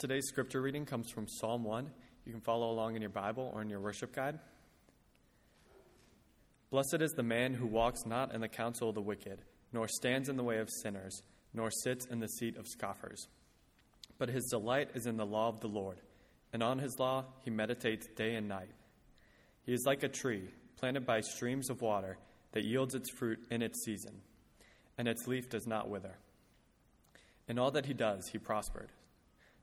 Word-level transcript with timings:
Today's 0.00 0.28
scripture 0.28 0.62
reading 0.62 0.86
comes 0.86 1.10
from 1.10 1.28
Psalm 1.28 1.62
1. 1.62 1.90
You 2.24 2.32
can 2.32 2.40
follow 2.40 2.70
along 2.70 2.96
in 2.96 3.02
your 3.02 3.10
Bible 3.10 3.50
or 3.52 3.60
in 3.60 3.68
your 3.68 3.80
worship 3.80 4.14
guide. 4.16 4.38
Blessed 6.70 7.02
is 7.02 7.10
the 7.10 7.22
man 7.22 7.52
who 7.52 7.66
walks 7.66 8.06
not 8.06 8.34
in 8.34 8.40
the 8.40 8.48
counsel 8.48 8.88
of 8.88 8.94
the 8.94 9.02
wicked, 9.02 9.42
nor 9.74 9.86
stands 9.88 10.30
in 10.30 10.38
the 10.38 10.42
way 10.42 10.56
of 10.56 10.70
sinners, 10.70 11.22
nor 11.52 11.70
sits 11.70 12.06
in 12.06 12.18
the 12.18 12.28
seat 12.28 12.56
of 12.56 12.66
scoffers. 12.66 13.28
But 14.16 14.30
his 14.30 14.46
delight 14.46 14.88
is 14.94 15.04
in 15.04 15.18
the 15.18 15.26
law 15.26 15.50
of 15.50 15.60
the 15.60 15.68
Lord, 15.68 16.00
and 16.54 16.62
on 16.62 16.78
his 16.78 16.98
law 16.98 17.26
he 17.42 17.50
meditates 17.50 18.08
day 18.16 18.36
and 18.36 18.48
night. 18.48 18.70
He 19.66 19.74
is 19.74 19.84
like 19.84 20.02
a 20.02 20.08
tree 20.08 20.48
planted 20.78 21.04
by 21.04 21.20
streams 21.20 21.68
of 21.68 21.82
water 21.82 22.16
that 22.52 22.64
yields 22.64 22.94
its 22.94 23.10
fruit 23.10 23.40
in 23.50 23.60
its 23.60 23.84
season, 23.84 24.22
and 24.96 25.06
its 25.06 25.26
leaf 25.26 25.50
does 25.50 25.66
not 25.66 25.90
wither. 25.90 26.16
In 27.48 27.58
all 27.58 27.72
that 27.72 27.84
he 27.84 27.92
does, 27.92 28.28
he 28.28 28.38
prospered. 28.38 28.92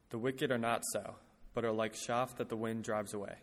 The 0.09 0.17
wicked 0.17 0.51
are 0.51 0.57
not 0.57 0.83
so, 0.93 1.15
but 1.53 1.65
are 1.65 1.71
like 1.71 1.93
chaff 1.93 2.37
that 2.37 2.49
the 2.49 2.55
wind 2.55 2.83
drives 2.83 3.13
away. 3.13 3.35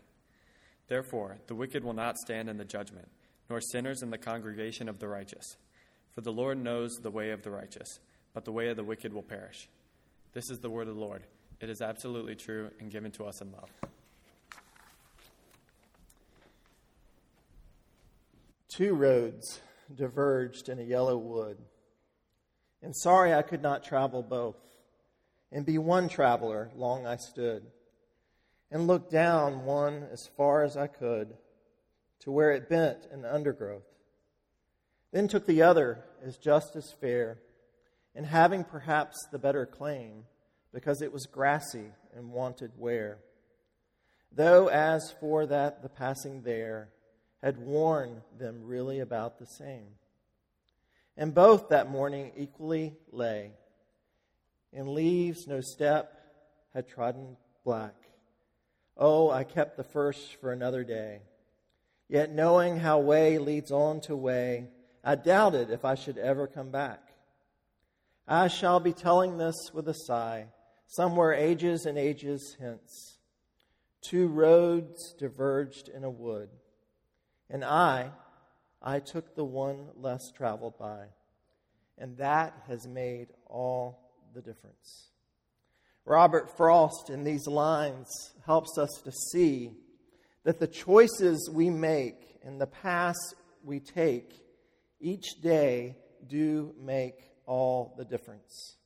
Therefore, 0.89 1.39
the 1.47 1.55
wicked 1.55 1.85
will 1.85 1.95
not 1.95 2.17
stand 2.19 2.49
in 2.49 2.57
the 2.57 2.65
judgment, 2.65 3.09
nor 3.49 3.61
sinners 3.61 4.03
in 4.03 4.11
the 4.11 4.19
congregation 4.19 4.89
of 4.89 4.99
the 4.99 5.09
righteous. 5.09 5.57
For 6.13 6.21
the 6.21 6.33
Lord 6.33 6.59
knows 6.59 6.93
the 7.03 7.11
way 7.11 7.31
of 7.31 7.43
the 7.43 7.51
righteous, 7.51 7.99
but 8.33 8.45
the 8.45 8.53
way 8.53 8.69
of 8.69 8.77
the 8.77 8.85
wicked 8.85 9.13
will 9.13 9.23
perish. 9.23 9.69
This 10.33 10.51
is 10.51 10.59
the 10.61 10.71
word 10.71 10.89
of 10.89 10.95
the 10.95 11.01
Lord. 11.01 11.25
It 11.61 11.71
is 11.71 11.81
absolutely 11.81 12.35
true 12.35 12.71
and 12.81 12.91
given 12.91 13.11
to 13.13 13.25
us 13.25 13.41
in 13.41 13.53
love. 13.53 13.71
Two 18.69 18.95
roads 18.95 19.61
diverged 19.95 20.69
in 20.69 20.81
a 20.81 20.83
yellow 20.83 21.17
wood, 21.17 21.59
and 22.83 22.95
sorry 22.97 23.33
I 23.33 23.43
could 23.43 23.63
not 23.63 23.85
travel 23.85 24.23
both 24.23 24.57
and 25.55 25.65
be 25.65 25.79
one 25.79 26.09
traveler, 26.09 26.69
long 26.75 27.07
I 27.07 27.15
stood, 27.15 27.63
and 28.73 28.89
looked 28.89 29.13
down 29.13 29.65
one 29.65 30.05
as 30.13 30.29
far 30.37 30.65
as 30.65 30.77
I 30.77 30.89
could 30.89 31.37
to 32.19 32.33
where 32.33 32.51
it 32.51 32.69
bent 32.69 33.07
in 33.13 33.23
the 33.23 33.33
undergrowth. 33.33 33.87
Then 35.13 35.29
took 35.29 35.47
the 35.47 35.63
other 35.63 36.05
as 36.27 36.39
just 36.39 36.75
as 36.75 36.93
fair, 37.01 37.39
and 38.17 38.27
having 38.27 38.65
perhaps 38.65 39.29
the 39.31 39.39
better 39.39 39.65
claim, 39.65 40.25
because 40.73 41.01
it 41.01 41.13
was 41.13 41.27
grassy 41.27 41.93
and 42.17 42.33
wanted 42.33 42.73
wear. 42.77 43.19
Though 44.33 44.67
as 44.67 45.15
for 45.21 45.47
that 45.47 45.83
the 45.83 45.89
passing 45.89 46.43
there 46.43 46.89
had 47.41 47.59
worn 47.59 48.23
them 48.37 48.65
really 48.65 48.99
about 48.99 49.39
the 49.39 49.47
same. 49.47 49.87
And 51.17 51.33
both 51.33 51.69
that 51.69 51.89
morning 51.89 52.33
equally 52.37 52.97
lay 53.13 53.53
and 54.75 54.89
leaves 54.89 55.47
no 55.47 55.61
step 55.61 56.13
had 56.75 56.89
trodden 56.89 57.37
black. 57.65 57.95
Oh, 58.97 59.31
I 59.31 59.45
kept 59.45 59.77
the 59.77 59.85
first 59.85 60.37
for 60.41 60.53
another 60.53 60.85
day. 60.85 61.23
Yet 62.09 62.33
knowing 62.33 62.79
how 62.79 62.99
way 63.01 63.39
leads 63.39 63.71
on 63.71 64.01
to 64.03 64.15
way, 64.15 64.69
I 65.03 65.15
doubted 65.15 65.71
if 65.71 65.85
I 65.85 65.95
should 65.95 66.19
ever 66.19 66.47
come 66.47 66.71
back. 66.71 67.01
I 68.27 68.49
shall 68.49 68.81
be 68.81 68.93
telling 68.93 69.37
this 69.37 69.71
with 69.73 69.89
a 69.89 69.95
sigh, 69.95 70.47
somewhere 70.87 71.33
ages 71.33 71.87
and 71.87 71.99
ages 71.99 72.57
hence. 72.59 73.19
Two 74.03 74.29
roads 74.29 75.15
diverged 75.19 75.89
in 75.89 76.05
a 76.05 76.11
wood, 76.11 76.51
and 77.51 77.65
I, 77.65 78.11
I 78.83 79.01
took 79.01 79.35
the 79.35 79.45
one 79.45 79.89
less 79.97 80.31
traveled 80.31 80.79
by, 80.79 81.07
and 81.99 82.17
that 82.19 82.55
has 82.69 82.87
made 82.87 83.29
all 83.47 84.04
the 84.35 84.43
difference. 84.43 85.09
Robert 86.05 86.57
Frost, 86.57 87.09
in 87.09 87.25
these 87.25 87.47
lines, 87.47 88.09
helps 88.45 88.77
us 88.77 88.91
to 89.05 89.13
see 89.31 89.73
that 90.45 90.59
the 90.59 90.67
choices 90.67 91.49
we 91.53 91.71
make 91.71 92.39
and 92.45 92.61
the 92.61 92.67
paths 92.67 93.35
we 93.65 93.81
take 93.81 94.33
each 95.01 95.41
day 95.43 95.97
do 96.29 96.75
make 96.83 97.31
all 97.47 97.95
the 97.97 98.05
difference. 98.05 98.77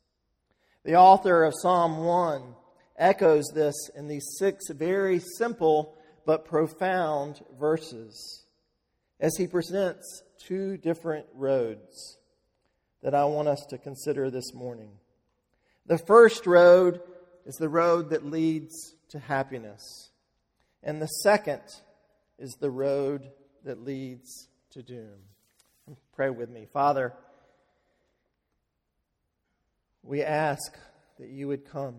The 0.85 0.97
author 0.97 1.45
of 1.45 1.55
Psalm 1.61 2.05
1 2.05 2.55
echoes 2.97 3.47
this 3.55 3.75
in 3.97 4.09
these 4.09 4.27
six 4.39 4.69
very 4.71 5.21
simple 5.39 5.97
but 6.25 6.45
profound 6.45 7.41
verses 7.59 8.45
as 9.21 9.37
he 9.37 9.47
presents 9.47 10.23
two 10.39 10.77
different 10.77 11.27
roads 11.35 12.19
that 13.03 13.15
I 13.15 13.25
want 13.25 13.49
us 13.49 13.65
to 13.71 13.79
consider 13.79 14.31
this 14.31 14.53
morning. 14.55 14.91
The 15.89 15.99
first 15.99 16.47
road 16.47 17.01
is 17.47 17.55
the 17.57 17.71
road 17.71 18.11
that 18.11 18.25
leads 18.25 18.95
to 19.09 19.19
happiness. 19.19 20.11
And 20.83 21.01
the 21.01 21.07
second 21.07 21.63
is 22.39 22.55
the 22.61 22.71
road 22.71 23.31
that 23.65 23.83
leads 23.83 24.49
to 24.73 24.83
doom. 24.83 25.17
Pray 26.15 26.29
with 26.29 26.51
me. 26.51 26.67
Father, 26.71 27.15
we 30.03 30.23
ask 30.23 30.77
that 31.19 31.31
you 31.31 31.49
would 31.49 31.65
come, 31.65 31.97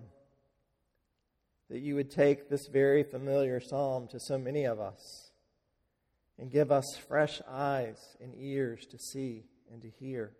that 1.71 1.79
you 1.79 1.95
would 1.95 2.11
take 2.11 2.47
this 2.47 2.67
very 2.71 3.01
familiar 3.01 3.59
psalm 3.59 4.07
to 4.09 4.19
so 4.19 4.37
many 4.37 4.65
of 4.65 4.79
us 4.79 5.31
and 6.37 6.51
give 6.51 6.71
us 6.71 6.85
fresh 7.07 7.41
eyes 7.49 7.97
and 8.21 8.35
ears 8.37 8.85
to 8.85 8.99
see 8.99 9.45
and 9.71 9.81
to 9.81 9.89
hear. 9.89 10.31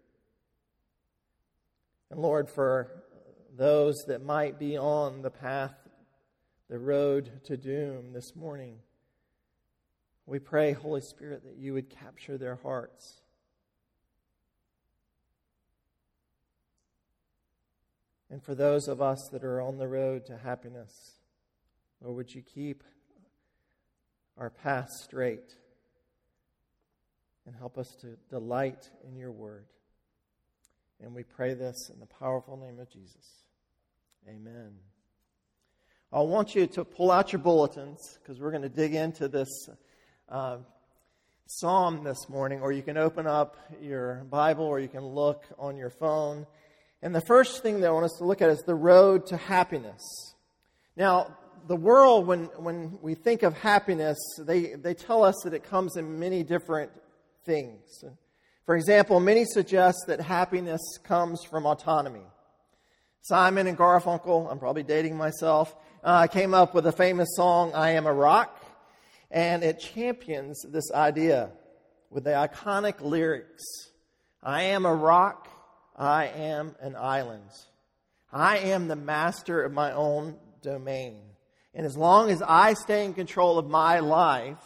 And 2.12 2.20
Lord, 2.20 2.48
for 2.50 3.04
those 3.59 4.06
that 4.08 4.24
might 4.24 4.58
be 4.58 4.78
on 4.78 5.22
the 5.22 5.30
path, 5.30 5.75
the 6.70 6.80
road 6.80 7.30
to 7.44 7.58
doom 7.58 8.14
this 8.14 8.34
morning. 8.34 8.78
We 10.25 10.40
pray, 10.40 10.72
Holy 10.72 11.02
Spirit, 11.02 11.44
that 11.44 11.58
you 11.58 11.74
would 11.74 11.90
capture 11.90 12.38
their 12.38 12.56
hearts. 12.56 13.19
And 18.31 18.42
for 18.42 18.56
those 18.56 18.88
of 18.88 19.02
us 19.02 19.28
that 19.34 19.44
are 19.44 19.59
on 19.59 19.78
the 19.78 19.90
road 19.90 20.25
to 20.28 20.38
happiness, 20.38 21.16
Lord, 22.02 22.16
would 22.16 22.34
you 22.34 22.42
keep 22.42 22.81
our 24.38 24.50
path 24.50 24.90
straight 25.03 25.53
and 27.46 27.53
help 27.58 27.78
us 27.78 27.94
to 27.96 28.16
delight 28.30 28.90
in 29.06 29.18
your 29.18 29.31
word. 29.31 29.66
And 31.02 31.14
we 31.14 31.24
pray 31.24 31.56
this 31.56 31.92
in 31.94 32.00
the 32.00 32.06
powerful 32.06 32.56
name 32.56 32.80
of 32.80 32.90
Jesus. 32.90 33.49
Amen. 34.28 34.72
I 36.12 36.22
want 36.22 36.56
you 36.56 36.68
to 36.68 36.84
pull 36.84 37.12
out 37.12 37.31
your 37.31 37.40
bulletins 37.40 38.18
because 38.22 38.40
we're 38.40 38.52
going 38.52 38.63
to 38.63 38.69
dig 38.69 38.94
into 38.94 39.28
this 39.28 39.69
uh, 40.28 40.57
psalm 41.46 42.03
this 42.03 42.28
morning, 42.30 42.62
or 42.62 42.72
you 42.72 42.81
can 42.81 42.97
open 42.97 43.28
up 43.28 43.57
your 43.81 44.25
Bible 44.30 44.66
or 44.66 44.80
you 44.80 44.88
can 44.88 45.06
look 45.06 45.44
on 45.57 45.78
your 45.78 45.90
phone. 45.90 46.46
And 47.02 47.16
the 47.16 47.22
first 47.22 47.63
thing 47.63 47.80
that 47.80 47.88
I 47.88 47.91
want 47.91 48.06
us 48.06 48.16
to 48.18 48.25
look 48.25 48.41
at 48.41 48.50
is 48.50 48.62
the 48.63 48.75
road 48.75 49.28
to 49.28 49.38
happiness. 49.38 50.02
Now, 50.96 51.38
the 51.68 51.75
world, 51.75 52.28
when, 52.28 52.46
when 52.57 53.00
we 53.01 53.16
think 53.16 53.44
of 53.44 53.53
happiness, 53.57 54.18
they, 54.40 54.74
they 54.74 54.94
tell 54.94 55.24
us 55.24 55.36
that 55.44 55.53
it 55.53 55.63
comes 55.63 55.96
in 55.96 56.19
many 56.19 56.44
different 56.44 56.91
things. 57.46 58.03
For 58.66 58.75
example, 58.75 59.19
many 59.19 59.46
suggest 59.46 60.06
that 60.07 60.19
happiness 60.19 60.81
comes 61.03 61.44
from 61.44 61.66
autonomy. 61.66 62.25
Simon 63.22 63.68
and 63.68 63.78
Garfunkel, 63.78 64.50
I'm 64.50 64.59
probably 64.59 64.84
dating 64.84 65.18
myself, 65.18 65.75
uh, 66.03 66.28
came 66.28 66.53
up 66.53 66.74
with 66.74 66.88
a 66.88 66.91
famous 66.91 67.30
song, 67.35 67.74
I 67.74 67.91
Am 67.91 68.07
a 68.07 68.13
Rock, 68.13 68.63
and 69.30 69.63
it 69.63 69.80
champions 69.80 70.66
this 70.69 70.91
idea 70.91 71.52
with 72.09 72.24
the 72.24 72.31
iconic 72.31 73.02
lyrics 73.02 73.63
I 74.41 74.63
am 74.63 74.85
a 74.85 74.94
rock, 74.94 75.50
I 75.97 76.28
am 76.28 76.75
an 76.80 76.96
island. 76.96 77.50
I 78.31 78.59
am 78.59 78.88
the 78.88 78.96
master 78.96 79.63
of 79.63 79.74
my 79.74 79.91
own 79.91 80.38
domain. 80.62 81.19
And 81.74 81.86
as 81.86 81.98
long 81.98 82.30
as 82.30 82.42
I 82.42 82.74
stay 82.74 83.04
in 83.04 83.13
control 83.13 83.57
of 83.57 83.68
my 83.68 84.00
life 84.00 84.57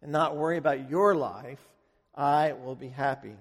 and 0.00 0.12
not 0.12 0.36
worry 0.36 0.58
about 0.58 0.88
your 0.88 1.14
life, 1.16 1.58
I 2.14 2.52
will 2.52 2.76
be 2.76 2.88
happy. 2.88 3.34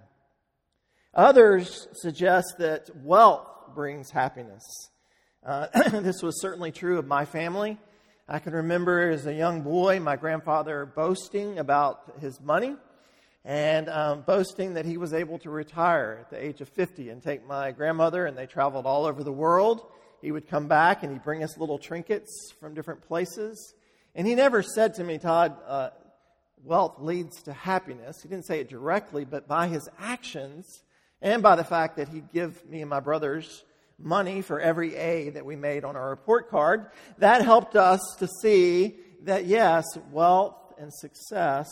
Others 1.13 1.87
suggest 1.93 2.55
that 2.57 2.89
wealth 3.03 3.47
brings 3.75 4.11
happiness. 4.11 4.63
Uh, 5.45 5.67
this 5.89 6.21
was 6.21 6.39
certainly 6.41 6.71
true 6.71 6.97
of 6.97 7.07
my 7.07 7.25
family. 7.25 7.77
I 8.27 8.39
can 8.39 8.53
remember 8.53 9.09
as 9.09 9.25
a 9.25 9.33
young 9.33 9.61
boy 9.61 9.99
my 9.99 10.15
grandfather 10.15 10.85
boasting 10.85 11.59
about 11.59 12.13
his 12.21 12.39
money 12.39 12.75
and 13.43 13.89
um, 13.89 14.21
boasting 14.21 14.75
that 14.75 14.85
he 14.85 14.97
was 14.97 15.13
able 15.13 15.37
to 15.39 15.49
retire 15.49 16.19
at 16.21 16.29
the 16.29 16.43
age 16.43 16.61
of 16.61 16.69
50 16.69 17.09
and 17.09 17.21
take 17.21 17.45
my 17.45 17.71
grandmother, 17.71 18.25
and 18.25 18.37
they 18.37 18.45
traveled 18.45 18.85
all 18.85 19.05
over 19.05 19.23
the 19.23 19.33
world. 19.33 19.85
He 20.21 20.31
would 20.31 20.47
come 20.47 20.67
back 20.67 21.03
and 21.03 21.11
he'd 21.11 21.23
bring 21.23 21.43
us 21.43 21.57
little 21.57 21.77
trinkets 21.77 22.53
from 22.59 22.73
different 22.73 23.01
places. 23.01 23.73
And 24.15 24.25
he 24.25 24.35
never 24.35 24.63
said 24.63 24.93
to 24.95 25.03
me, 25.03 25.17
Todd, 25.17 25.57
uh, 25.67 25.89
wealth 26.63 26.99
leads 26.99 27.43
to 27.43 27.53
happiness. 27.53 28.21
He 28.21 28.29
didn't 28.29 28.45
say 28.45 28.61
it 28.61 28.69
directly, 28.69 29.25
but 29.25 29.47
by 29.47 29.67
his 29.67 29.89
actions, 29.99 30.83
and 31.23 31.41
by 31.41 31.55
the 31.55 31.63
fact 31.63 31.97
that 31.97 32.09
he'd 32.09 32.31
give 32.31 32.63
me 32.69 32.81
and 32.81 32.89
my 32.89 32.99
brothers 32.99 33.63
money 33.97 34.41
for 34.41 34.59
every 34.59 34.95
A 34.95 35.29
that 35.31 35.45
we 35.45 35.55
made 35.55 35.85
on 35.85 35.95
our 35.95 36.09
report 36.09 36.49
card. 36.49 36.87
That 37.17 37.41
helped 37.43 37.75
us 37.75 38.01
to 38.19 38.27
see 38.41 38.97
that 39.23 39.45
yes, 39.45 39.85
wealth 40.11 40.73
and 40.77 40.93
success 40.93 41.69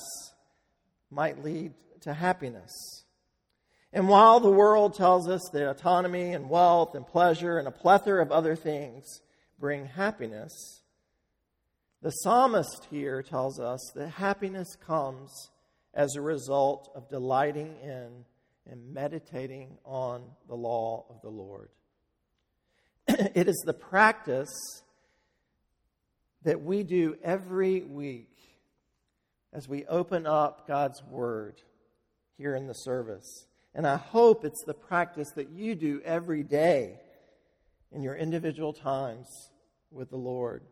might 1.11 1.43
lead 1.43 1.73
to 2.01 2.13
happiness. 2.13 3.03
And 3.93 4.07
while 4.07 4.39
the 4.39 4.49
world 4.49 4.95
tells 4.95 5.27
us 5.27 5.41
that 5.51 5.69
autonomy 5.69 6.31
and 6.33 6.49
wealth 6.49 6.95
and 6.95 7.05
pleasure 7.05 7.59
and 7.59 7.67
a 7.67 7.71
plethora 7.71 8.21
of 8.21 8.31
other 8.31 8.55
things 8.55 9.21
bring 9.59 9.85
happiness, 9.85 10.81
the 12.01 12.11
psalmist 12.11 12.87
here 12.89 13.21
tells 13.21 13.59
us 13.59 13.91
that 13.95 14.07
happiness 14.07 14.77
comes 14.87 15.49
as 15.93 16.15
a 16.15 16.21
result 16.21 16.89
of 16.95 17.09
delighting 17.09 17.75
in 17.83 18.23
and 18.69 18.93
meditating 18.93 19.77
on 19.83 20.23
the 20.47 20.55
law 20.55 21.05
of 21.09 21.21
the 21.21 21.29
Lord. 21.29 21.69
it 23.07 23.47
is 23.47 23.61
the 23.65 23.73
practice 23.73 24.83
that 26.43 26.61
we 26.61 26.83
do 26.83 27.15
every 27.23 27.81
week 27.81 28.29
as 29.53 29.67
we 29.67 29.85
open 29.85 30.25
up 30.25 30.67
God's 30.67 31.03
Word 31.03 31.61
here 32.37 32.55
in 32.55 32.67
the 32.67 32.73
service. 32.73 33.45
And 33.73 33.87
I 33.87 33.97
hope 33.97 34.43
it's 34.43 34.63
the 34.65 34.73
practice 34.73 35.29
that 35.35 35.49
you 35.49 35.75
do 35.75 36.01
every 36.03 36.43
day 36.43 36.99
in 37.91 38.03
your 38.03 38.15
individual 38.15 38.73
times 38.73 39.27
with 39.91 40.09
the 40.09 40.17
Lord. 40.17 40.63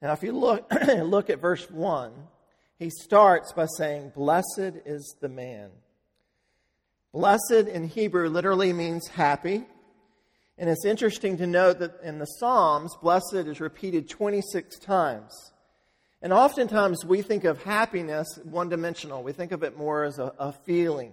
Now, 0.00 0.12
if 0.12 0.22
you 0.22 0.32
look, 0.32 0.70
look 0.86 1.30
at 1.30 1.40
verse 1.40 1.70
1, 1.70 2.12
he 2.78 2.90
starts 2.90 3.52
by 3.52 3.66
saying, 3.66 4.12
Blessed 4.14 4.82
is 4.84 5.16
the 5.20 5.28
man. 5.28 5.70
Blessed 7.12 7.68
in 7.68 7.88
Hebrew 7.88 8.28
literally 8.30 8.72
means 8.72 9.06
happy. 9.08 9.66
And 10.56 10.70
it's 10.70 10.84
interesting 10.84 11.36
to 11.38 11.46
note 11.46 11.78
that 11.80 12.00
in 12.02 12.18
the 12.18 12.26
Psalms, 12.26 12.96
blessed 13.02 13.34
is 13.34 13.60
repeated 13.60 14.08
26 14.08 14.78
times. 14.78 15.32
And 16.22 16.32
oftentimes 16.32 17.04
we 17.04 17.20
think 17.20 17.44
of 17.44 17.62
happiness 17.62 18.38
one 18.44 18.68
dimensional. 18.68 19.22
We 19.22 19.32
think 19.32 19.52
of 19.52 19.62
it 19.62 19.76
more 19.76 20.04
as 20.04 20.18
a, 20.18 20.32
a, 20.38 20.52
feeling. 20.52 21.12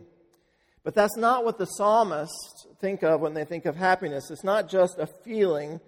But 0.83 0.93
that's 0.93 1.17
not 1.17 1.43
what 1.43 1.57
the 1.57 1.65
psalmists 1.65 2.67
think 2.79 3.03
of 3.03 3.19
when 3.19 3.33
they 3.33 3.43
think 3.43 3.65
of 3.65 3.75
happiness. 3.75 4.29
It's 4.29 4.43
not 4.43 4.69
just 4.69 4.99
a 4.99 5.07
feeling, 5.07 5.81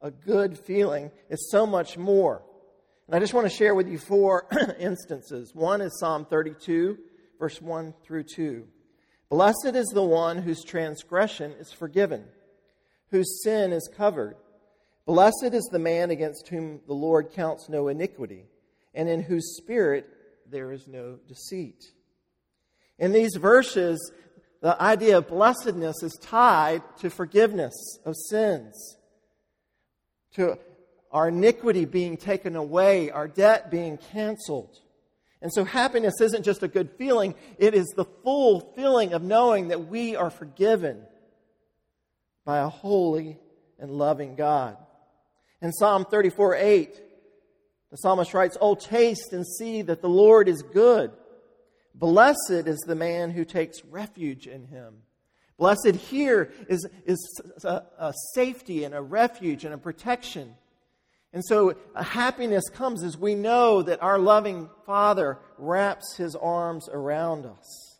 a 0.00 0.10
good 0.10 0.56
feeling, 0.56 1.10
it's 1.28 1.50
so 1.50 1.66
much 1.66 1.98
more. 1.98 2.42
And 3.06 3.16
I 3.16 3.18
just 3.18 3.34
want 3.34 3.50
to 3.50 3.54
share 3.54 3.74
with 3.74 3.88
you 3.88 3.98
four 3.98 4.46
instances. 4.78 5.52
One 5.52 5.80
is 5.80 5.98
Psalm 5.98 6.24
32, 6.24 6.96
verse 7.38 7.60
1 7.60 7.92
through 8.04 8.22
2. 8.22 8.66
Blessed 9.30 9.74
is 9.74 9.86
the 9.86 10.02
one 10.02 10.38
whose 10.38 10.64
transgression 10.64 11.52
is 11.52 11.72
forgiven, 11.72 12.24
whose 13.10 13.42
sin 13.42 13.72
is 13.72 13.88
covered. 13.96 14.36
Blessed 15.06 15.54
is 15.54 15.68
the 15.70 15.78
man 15.78 16.10
against 16.10 16.48
whom 16.48 16.80
the 16.86 16.94
Lord 16.94 17.32
counts 17.32 17.68
no 17.68 17.88
iniquity 17.88 18.44
and 18.92 19.08
in 19.08 19.22
whose 19.22 19.56
spirit 19.56 20.08
there 20.50 20.72
is 20.72 20.88
no 20.88 21.18
deceit. 21.28 21.92
In 22.98 23.12
these 23.12 23.36
verses, 23.36 24.12
the 24.60 24.80
idea 24.82 25.18
of 25.18 25.28
blessedness 25.28 26.02
is 26.02 26.18
tied 26.20 26.82
to 26.98 27.08
forgiveness 27.08 27.98
of 28.04 28.14
sins, 28.16 28.96
to 30.34 30.58
our 31.10 31.28
iniquity 31.28 31.84
being 31.84 32.16
taken 32.16 32.56
away, 32.56 33.10
our 33.10 33.26
debt 33.26 33.70
being 33.70 33.96
canceled. 33.96 34.76
And 35.42 35.52
so 35.52 35.64
happiness 35.64 36.20
isn't 36.20 36.44
just 36.44 36.62
a 36.62 36.68
good 36.68 36.90
feeling, 36.98 37.34
it 37.58 37.74
is 37.74 37.86
the 37.96 38.04
full 38.04 38.60
feeling 38.76 39.14
of 39.14 39.22
knowing 39.22 39.68
that 39.68 39.88
we 39.88 40.16
are 40.16 40.30
forgiven 40.30 41.02
by 42.44 42.58
a 42.58 42.68
holy 42.68 43.38
and 43.78 43.90
loving 43.90 44.34
God. 44.34 44.76
In 45.62 45.72
Psalm 45.72 46.04
34 46.04 46.56
8, 46.56 47.00
the 47.90 47.96
psalmist 47.96 48.34
writes, 48.34 48.56
Oh, 48.60 48.74
taste 48.74 49.32
and 49.32 49.46
see 49.46 49.82
that 49.82 50.02
the 50.02 50.08
Lord 50.08 50.48
is 50.48 50.62
good. 50.62 51.12
Blessed 51.94 52.66
is 52.66 52.78
the 52.86 52.94
man 52.94 53.30
who 53.30 53.44
takes 53.44 53.84
refuge 53.84 54.46
in 54.46 54.66
him. 54.66 55.02
Blessed 55.58 55.96
here 56.08 56.52
is, 56.68 56.88
is 57.04 57.40
a, 57.64 57.82
a 57.98 58.14
safety 58.34 58.84
and 58.84 58.94
a 58.94 59.02
refuge 59.02 59.64
and 59.64 59.74
a 59.74 59.78
protection. 59.78 60.54
And 61.32 61.44
so 61.44 61.76
a 61.94 62.02
happiness 62.02 62.68
comes 62.68 63.04
as 63.04 63.16
we 63.16 63.34
know 63.34 63.82
that 63.82 64.02
our 64.02 64.18
loving 64.18 64.68
Father 64.84 65.38
wraps 65.58 66.16
his 66.16 66.34
arms 66.34 66.88
around 66.92 67.46
us 67.46 67.98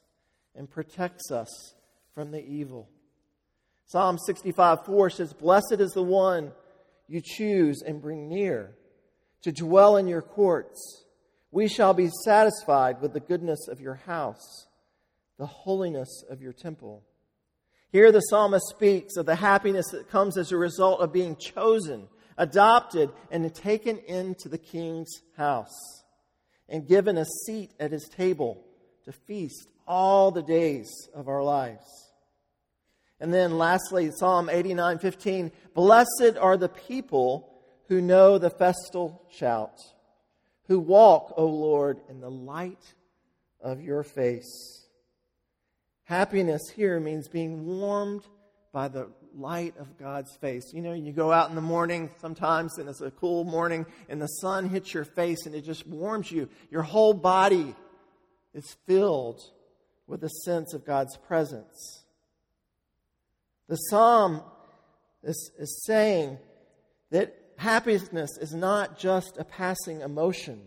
and 0.57 0.69
protects 0.69 1.31
us 1.31 1.75
from 2.13 2.33
the 2.33 2.45
evil. 2.45 2.89
Psalm 3.87 4.19
65 4.19 4.85
4 4.85 5.11
says, 5.11 5.33
Blessed 5.33 5.77
is 5.79 5.93
the 5.93 6.03
one 6.03 6.53
you 7.09 7.21
choose 7.21 7.83
and 7.83 8.03
bring 8.03 8.29
near 8.29 8.77
to 9.43 9.53
dwell 9.53 9.97
in 9.97 10.07
your 10.07 10.23
courts. 10.23 11.05
We 11.51 11.69
shall 11.69 11.95
be 11.95 12.09
satisfied 12.25 13.01
with 13.01 13.13
the 13.13 13.21
goodness 13.21 13.67
of 13.69 13.81
your 13.81 13.95
house, 13.95 14.67
the 15.39 15.47
holiness 15.47 16.25
of 16.31 16.41
your 16.41 16.53
temple. 16.53 17.03
Here 17.91 18.13
the 18.13 18.21
psalmist 18.21 18.69
speaks 18.69 19.17
of 19.17 19.27
the 19.27 19.35
happiness 19.35 19.89
that 19.91 20.09
comes 20.11 20.37
as 20.37 20.53
a 20.53 20.57
result 20.57 21.01
of 21.01 21.13
being 21.13 21.35
chosen, 21.37 22.07
adopted, 22.41 23.11
and 23.31 23.55
taken 23.55 23.99
into 23.99 24.49
the 24.49 24.59
king's 24.59 25.21
house, 25.37 26.03
and 26.69 26.89
given 26.89 27.19
a 27.19 27.27
seat 27.45 27.71
at 27.79 27.93
his 27.93 28.09
table 28.09 28.65
to 29.05 29.13
feast 29.13 29.69
all 29.87 30.31
the 30.31 30.43
days 30.43 30.91
of 31.15 31.29
our 31.29 31.43
lives. 31.43 31.85
And 33.21 33.33
then 33.35 33.59
lastly, 33.59 34.11
Psalm 34.11 34.49
89:15, 34.49 35.53
blessed 35.75 36.39
are 36.41 36.57
the 36.57 36.71
people 36.71 37.63
who 37.89 38.01
know 38.01 38.39
the 38.39 38.49
festal 38.49 39.23
shout, 39.31 39.79
who 40.67 40.79
walk, 40.79 41.35
O 41.37 41.45
Lord, 41.45 42.01
in 42.09 42.21
the 42.21 42.31
light 42.31 42.95
of 43.61 43.83
your 43.83 44.03
face. 44.03 44.87
Happiness 46.05 46.63
here 46.75 46.99
means 46.99 47.29
being 47.29 47.67
warmed 47.67 48.23
by 48.73 48.89
the 48.89 49.11
light 49.37 49.75
of 49.79 49.99
God's 49.99 50.37
face. 50.41 50.73
You 50.73 50.83
know, 50.83 50.93
you 50.93 51.13
go 51.13 51.33
out 51.33 51.49
in 51.49 51.55
the 51.55 51.63
morning 51.63 52.11
sometimes 52.21 52.79
and 52.79 52.89
it's 52.89 53.01
a 53.01 53.11
cool 53.11 53.45
morning 53.45 53.87
and 54.09 54.21
the 54.21 54.27
sun 54.27 54.69
hits 54.69 54.93
your 54.93 55.05
face 55.05 55.47
and 55.47 55.55
it 55.55 55.65
just 55.65 55.87
warms 55.87 56.31
you. 56.31 56.49
Your 56.71 56.83
whole 56.83 57.15
body 57.15 57.75
is 58.55 58.77
filled 58.87 59.41
with 60.07 60.25
a 60.25 60.31
sense 60.45 60.75
of 60.75 60.85
God's 60.85 61.17
presence. 61.17 62.05
The 63.69 63.77
psalm 63.77 64.43
is, 65.23 65.53
is 65.59 65.85
saying 65.87 66.39
that 67.11 67.37
happiness 67.57 68.37
is 68.41 68.53
not 68.53 68.99
just 68.99 69.37
a 69.39 69.45
passing 69.45 70.01
emotion 70.01 70.61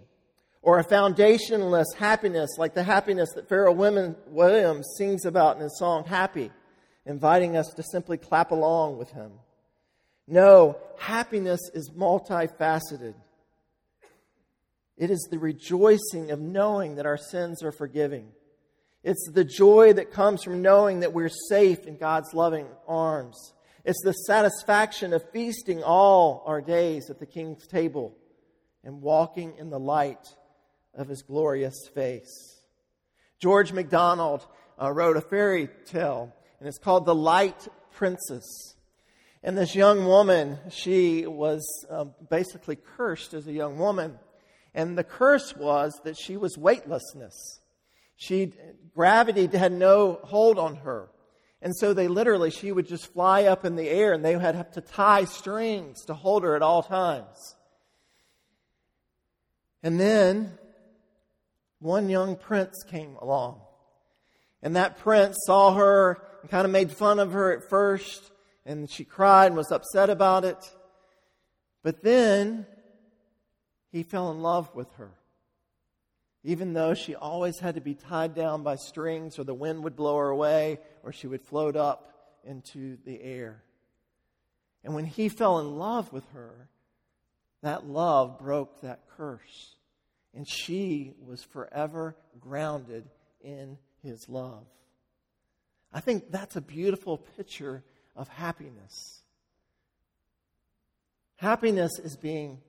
or 0.62 0.80
a 0.80 0.86
foundationless 0.86 1.94
happiness 1.98 2.50
like 2.58 2.74
the 2.74 2.84
happiness 2.84 3.30
that 3.36 3.50
Pharrell 3.50 3.76
Williams 4.28 4.88
sings 4.98 5.26
about 5.26 5.58
in 5.58 5.64
his 5.64 5.78
song 5.78 6.06
Happy, 6.06 6.52
inviting 7.06 7.58
us 7.58 7.68
to 7.76 7.84
simply 7.84 8.18
clap 8.18 8.52
along 8.52 8.98
with 8.98 9.12
him. 9.12 9.32
No, 10.28 10.78
happiness 10.98 11.60
is 11.74 11.92
multifaceted. 11.96 13.14
It 14.98 15.10
is 15.10 15.28
the 15.30 15.40
rejoicing 15.40 16.32
of 16.32 16.40
knowing 16.40 16.96
that 16.96 17.06
our 17.06 17.18
sins 17.18 17.64
are 17.64 17.72
forgiven. 17.72 18.30
It's 19.04 19.30
the 19.34 19.44
joy 19.44 19.94
that 19.94 20.12
comes 20.12 20.44
from 20.44 20.62
knowing 20.62 21.02
that 21.02 21.14
we're 21.14 21.30
safe 21.50 21.86
in 21.86 21.98
God's 21.98 22.34
loving 22.34 22.68
arms. 22.88 23.54
It's 23.84 24.02
the 24.04 24.14
satisfaction 24.14 25.12
of 25.12 25.30
feasting 25.32 25.84
all 25.84 26.44
our 26.46 26.62
days 26.62 27.10
at 27.10 27.20
the 27.20 27.26
king's 27.26 27.68
table 27.68 28.16
and 28.84 29.02
walking 29.02 29.56
in 29.58 29.70
the 29.70 29.80
light 29.80 30.26
of 30.94 31.10
his 31.10 31.22
glorious 31.22 31.76
face. 31.94 32.62
George 33.40 33.74
MacDonald 33.74 34.46
uh, 34.82 34.90
wrote 34.90 35.18
a 35.18 35.22
fairy 35.22 35.68
tale, 35.86 36.34
and 36.64 36.70
it's 36.70 36.78
called 36.78 37.06
The 37.06 37.14
Light 37.14 37.68
Princess. 37.92 38.78
And 39.44 39.58
this 39.58 39.76
young 39.76 40.06
woman, 40.06 40.60
she 40.72 41.28
was 41.28 41.62
uh, 41.90 42.06
basically 42.30 42.78
cursed 42.78 43.34
as 43.34 43.48
a 43.48 43.52
young 43.52 43.78
woman. 43.78 44.18
And 44.74 44.98
the 44.98 45.04
curse 45.04 45.54
was 45.58 46.00
that 46.06 46.16
she 46.18 46.38
was 46.38 46.58
weightlessness. 46.58 47.60
She, 48.16 48.54
gravity 48.96 49.46
had 49.48 49.74
no 49.74 50.22
hold 50.24 50.58
on 50.58 50.78
her. 50.78 51.10
And 51.62 51.76
so 51.76 51.94
they 51.94 52.08
literally, 52.08 52.50
she 52.50 52.72
would 52.72 52.88
just 52.88 53.12
fly 53.12 53.44
up 53.44 53.66
in 53.66 53.76
the 53.76 53.90
air 53.90 54.14
and 54.14 54.24
they 54.24 54.34
would 54.34 54.56
have 54.56 54.72
to 54.72 54.80
tie 54.80 55.26
strings 55.26 56.06
to 56.06 56.14
hold 56.14 56.44
her 56.44 56.56
at 56.56 56.62
all 56.62 56.82
times. 56.82 57.58
And 59.84 60.00
then 60.00 60.58
one 61.80 62.08
young 62.08 62.38
prince 62.38 62.86
came 62.90 63.18
along. 63.22 63.60
And 64.62 64.78
that 64.78 65.00
prince 65.00 65.36
saw 65.46 65.74
her 65.74 66.22
and 66.44 66.52
kind 66.52 66.66
of 66.66 66.72
made 66.72 66.92
fun 66.92 67.18
of 67.18 67.32
her 67.32 67.52
at 67.52 67.68
first. 67.68 68.32
And 68.64 68.88
she 68.88 69.04
cried 69.04 69.48
and 69.48 69.58
was 69.58 69.72
upset 69.72 70.12
about 70.12 70.46
it. 70.46 70.72
But 71.82 72.04
then 72.04 72.68
he 73.92 74.04
fell 74.04 74.30
in 74.32 74.44
love 74.44 74.74
with 74.76 74.94
her 74.94 75.12
even 76.44 76.74
though 76.74 76.94
she 76.94 77.16
always 77.16 77.60
had 77.60 77.76
to 77.76 77.82
be 77.82 77.94
tied 77.94 78.36
down 78.36 78.64
by 78.64 78.76
strings 78.76 79.40
or 79.40 79.44
the 79.44 79.54
wind 79.54 79.84
would 79.84 79.96
blow 79.96 80.18
her 80.18 80.30
away 80.30 80.80
or 81.02 81.14
she 81.14 81.28
would 81.28 81.42
float 81.42 81.76
up 81.76 82.40
into 82.44 82.98
the 83.06 83.22
air. 83.22 83.64
And 84.84 84.94
when 84.94 85.06
he 85.06 85.30
fell 85.30 85.60
in 85.60 85.78
love 85.78 86.12
with 86.12 86.30
her, 86.34 86.68
that 87.62 87.88
love 87.88 88.38
broke 88.38 88.82
that 88.82 89.08
curse. 89.16 89.76
And 90.36 90.46
she 90.48 91.14
was 91.26 91.42
forever 91.42 92.18
grounded 92.42 93.06
in 93.42 93.78
his 94.02 94.28
love. 94.28 94.66
I 95.94 96.00
think 96.00 96.32
that's 96.32 96.56
a 96.56 96.62
beautiful 96.62 97.18
picture 97.18 97.84
of 98.16 98.28
happiness. 98.28 99.22
Happiness 101.36 102.00
is 102.00 102.16
being 102.16 102.60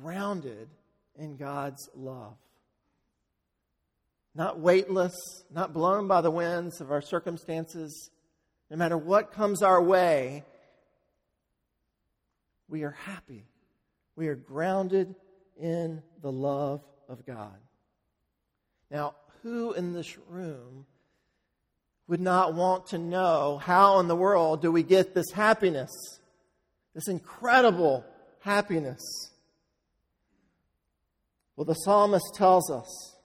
grounded 0.00 0.68
in 1.16 1.36
God's 1.36 1.88
love. 1.94 2.36
Not 4.34 4.60
weightless, 4.60 5.14
not 5.52 5.72
blown 5.72 6.08
by 6.08 6.20
the 6.20 6.30
winds 6.30 6.80
of 6.80 6.90
our 6.90 7.02
circumstances. 7.02 8.10
No 8.70 8.76
matter 8.76 8.96
what 8.96 9.32
comes 9.32 9.62
our 9.62 9.82
way, 9.82 10.44
we 12.68 12.84
are 12.84 12.92
happy. 12.92 13.44
We 14.16 14.28
are 14.28 14.34
grounded 14.34 15.14
in 15.60 16.02
the 16.22 16.32
love 16.32 16.82
of 17.08 17.26
God. 17.26 17.56
Now, 18.90 19.14
who 19.42 19.72
in 19.72 19.92
this 19.92 20.16
room 20.28 20.86
would 22.08 22.20
not 22.20 22.54
want 22.54 22.86
to 22.88 22.98
know 22.98 23.58
how 23.58 23.98
in 24.00 24.08
the 24.08 24.16
world 24.16 24.62
do 24.62 24.70
we 24.70 24.82
get 24.82 25.14
this 25.14 25.30
happiness? 25.32 25.90
This 26.94 27.08
incredible 27.08 28.04
happiness. 28.40 29.30
Well, 31.56 31.64
the 31.64 31.74
psalmist 31.74 32.34
tells 32.34 32.70
us 32.70 33.16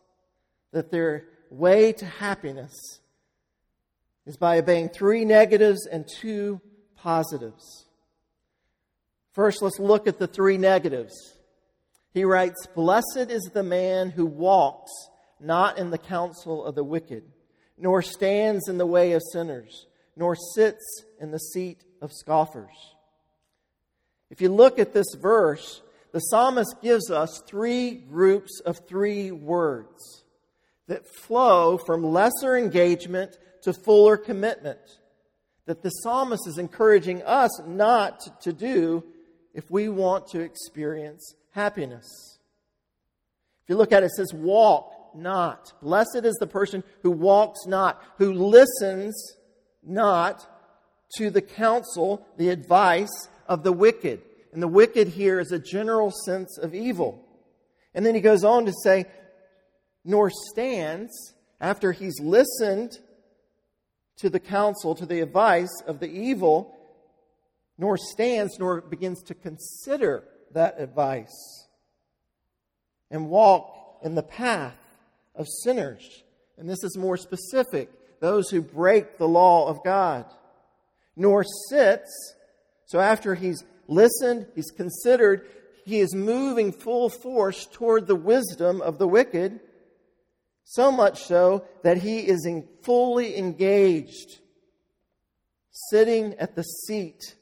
that 0.71 0.91
their 0.91 1.25
way 1.49 1.93
to 1.93 2.05
happiness 2.05 2.99
is 4.25 4.37
by 4.37 4.59
obeying 4.59 4.89
three 4.89 5.25
negatives 5.25 5.87
and 5.87 6.05
two 6.07 6.61
positives. 6.95 7.85
First, 9.31 9.61
let's 9.61 9.79
look 9.79 10.07
at 10.07 10.19
the 10.19 10.27
three 10.27 10.57
negatives. 10.57 11.13
He 12.13 12.23
writes, 12.23 12.67
Blessed 12.75 13.29
is 13.29 13.43
the 13.53 13.63
man 13.63 14.09
who 14.09 14.25
walks 14.25 14.91
not 15.39 15.77
in 15.77 15.91
the 15.91 15.97
counsel 15.97 16.65
of 16.65 16.75
the 16.75 16.83
wicked, 16.83 17.23
nor 17.77 18.01
stands 18.01 18.67
in 18.67 18.77
the 18.77 18.85
way 18.85 19.13
of 19.13 19.21
sinners, 19.31 19.87
nor 20.15 20.35
sits 20.35 21.03
in 21.19 21.31
the 21.31 21.39
seat 21.39 21.83
of 22.01 22.11
scoffers. 22.11 22.95
If 24.29 24.41
you 24.41 24.49
look 24.49 24.79
at 24.79 24.93
this 24.93 25.13
verse, 25.15 25.81
the 26.11 26.19
psalmist 26.19 26.75
gives 26.81 27.11
us 27.11 27.41
three 27.47 27.91
groups 27.91 28.59
of 28.61 28.87
three 28.87 29.31
words 29.31 30.23
that 30.87 31.07
flow 31.07 31.77
from 31.77 32.03
lesser 32.03 32.57
engagement 32.57 33.37
to 33.61 33.73
fuller 33.73 34.17
commitment 34.17 34.79
that 35.67 35.83
the 35.83 35.89
psalmist 35.89 36.47
is 36.47 36.57
encouraging 36.57 37.21
us 37.23 37.61
not 37.67 38.41
to 38.41 38.53
do 38.53 39.03
if 39.53 39.69
we 39.69 39.89
want 39.89 40.27
to 40.27 40.39
experience 40.39 41.35
happiness. 41.51 42.39
If 43.63 43.69
you 43.69 43.75
look 43.75 43.91
at 43.91 44.01
it, 44.01 44.07
it 44.07 44.11
says, 44.13 44.33
walk 44.33 44.93
not. 45.17 45.73
Blessed 45.81 46.21
is 46.23 46.35
the 46.35 46.47
person 46.47 46.83
who 47.01 47.11
walks 47.11 47.65
not, 47.65 48.01
who 48.17 48.33
listens 48.33 49.15
not 49.83 50.45
to 51.15 51.29
the 51.29 51.41
counsel, 51.41 52.25
the 52.37 52.49
advice 52.49 53.27
of 53.47 53.63
the 53.63 53.73
wicked. 53.73 54.21
And 54.53 54.61
the 54.61 54.67
wicked 54.67 55.09
here 55.09 55.39
is 55.39 55.51
a 55.51 55.59
general 55.59 56.11
sense 56.25 56.57
of 56.57 56.73
evil. 56.73 57.23
And 57.93 58.05
then 58.05 58.15
he 58.15 58.21
goes 58.21 58.43
on 58.43 58.65
to 58.65 58.73
say, 58.83 59.05
nor 60.03 60.29
stands 60.51 61.11
after 61.59 61.91
he's 61.91 62.19
listened 62.19 62.99
to 64.17 64.29
the 64.29 64.39
counsel, 64.39 64.95
to 64.95 65.05
the 65.05 65.21
advice 65.21 65.81
of 65.85 65.99
the 65.99 66.09
evil, 66.09 66.75
nor 67.77 67.97
stands 67.97 68.57
nor 68.59 68.81
begins 68.81 69.21
to 69.23 69.35
consider 69.35 70.23
that 70.53 70.79
advice 70.79 71.67
and 73.11 73.29
walk 73.29 73.99
in 74.03 74.15
the 74.15 74.23
path 74.23 74.75
of 75.37 75.47
sinners. 75.63 76.23
And 76.57 76.69
this 76.69 76.83
is 76.83 76.97
more 76.97 77.17
specific 77.17 77.89
those 78.19 78.49
who 78.49 78.61
break 78.61 79.17
the 79.17 79.27
law 79.27 79.67
of 79.67 79.83
God. 79.83 80.25
Nor 81.15 81.43
sits, 81.69 82.35
so 82.85 82.99
after 82.99 83.35
he's 83.35 83.63
listened, 83.87 84.47
he's 84.55 84.71
considered, 84.71 85.47
he 85.85 85.99
is 85.99 86.15
moving 86.15 86.71
full 86.71 87.09
force 87.09 87.67
toward 87.71 88.07
the 88.07 88.15
wisdom 88.15 88.81
of 88.81 88.97
the 88.97 89.07
wicked, 89.07 89.59
so 90.63 90.91
much 90.91 91.23
so 91.23 91.63
that 91.83 91.97
he 91.97 92.19
is 92.19 92.49
fully 92.83 93.37
engaged, 93.37 94.39
sitting 95.71 96.33
at 96.39 96.55
the 96.55 96.63
seat 96.63 97.35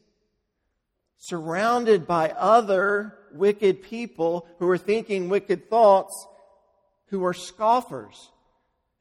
surrounded 1.25 2.05
by 2.05 2.29
other 2.29 3.17
wicked 3.33 3.81
people 3.81 4.47
who 4.59 4.69
are 4.69 4.77
thinking 4.77 5.27
wicked 5.27 5.69
thoughts, 5.69 6.27
who 7.07 7.23
are 7.23 7.33
scoffers, 7.33 8.31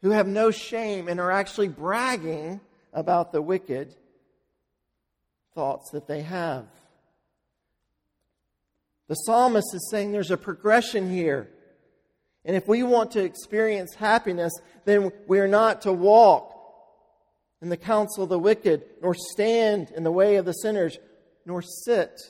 who 0.03 0.11
have 0.11 0.27
no 0.27 0.51
shame 0.51 1.09
and 1.09 1.21
are 1.21 1.31
actually 1.31 1.69
bragging 1.69 2.61
about 2.93 3.33
the 3.33 3.43
wicked 3.43 3.95
thoughts 5.55 5.91
that 5.91 6.07
they 6.07 6.23
have. 6.23 6.67
The 9.09 9.15
psalmist 9.15 9.75
is 9.75 9.89
saying 9.91 10.13
there's 10.13 10.31
a 10.31 10.37
progression 10.37 11.11
here. 11.11 11.51
And 12.45 12.57
if 12.57 12.69
we 12.69 12.83
want 12.83 13.13
to 13.13 13.25
experience 13.25 13.95
happiness, 13.95 14.53
then 14.85 15.13
we're 15.27 15.49
not 15.49 15.83
to 15.83 15.93
walk 15.93 16.53
in 17.63 17.69
the 17.71 17.77
counsel 17.77 18.25
of 18.25 18.29
the 18.29 18.39
wicked, 18.39 18.83
nor 19.03 19.15
stand 19.15 19.91
in 19.91 20.05
the 20.05 20.13
way 20.13 20.37
of 20.37 20.45
the 20.45 20.53
sinners 20.53 20.99
nor 21.47 21.63
sit 21.63 22.21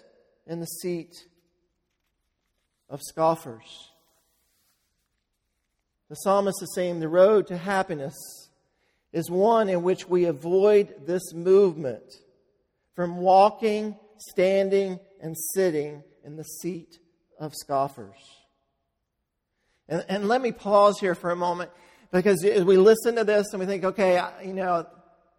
in 0.47 0.61
the 0.61 0.66
seat 0.66 1.26
of 2.88 3.00
scoffers. 3.02 3.90
The 6.14 6.21
psalmist 6.21 6.62
is 6.62 6.73
saying 6.76 7.00
the 7.00 7.09
road 7.09 7.49
to 7.49 7.56
happiness 7.56 8.14
is 9.12 9.28
one 9.28 9.68
in 9.68 9.83
which 9.83 10.09
we 10.09 10.26
avoid 10.26 10.94
this 11.09 11.35
movement 11.35 12.04
from 12.94 13.16
walking, 13.16 13.97
standing, 14.18 15.00
and 15.21 15.35
sitting 15.54 16.04
in 16.25 16.37
the 16.37 16.44
seat 16.44 17.00
of 17.40 17.52
scoffers. 17.52 18.14
And, 19.88 20.04
and 20.09 20.28
let 20.28 20.40
me 20.40 20.52
pause 20.52 21.00
here 21.00 21.16
for 21.16 21.33
a 21.33 21.37
moment 21.37 21.73
because 22.12 22.44
as 22.44 22.62
we 22.62 22.76
listen 22.76 23.16
to 23.16 23.25
this 23.25 23.47
and 23.50 23.59
we 23.59 23.66
think, 23.66 23.83
okay, 23.83 24.23
you 24.44 24.52
know, 24.52 24.87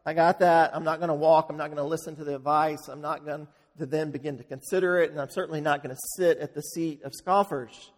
I 0.05 0.13
got 0.13 0.39
that. 0.39 0.75
I'm 0.75 0.83
not 0.83 0.99
going 0.99 1.07
to 1.07 1.13
walk. 1.15 1.47
I'm 1.49 1.55
not 1.55 1.67
going 1.67 1.77
to 1.77 1.85
listen 1.85 2.17
to 2.17 2.25
the 2.25 2.35
advice. 2.35 2.89
I'm 2.89 2.99
not 2.99 3.23
going 3.23 3.47
to 3.77 3.85
then 3.85 4.11
begin 4.11 4.39
to 4.39 4.43
consider 4.43 4.97
it, 4.97 5.09
and 5.11 5.21
I'm 5.21 5.29
certainly 5.29 5.61
not 5.61 5.81
going 5.83 5.95
to 5.95 6.01
sit 6.17 6.39
at 6.39 6.53
the 6.53 6.61
seat 6.61 7.01
of 7.03 7.13
scoffers. 7.13 7.91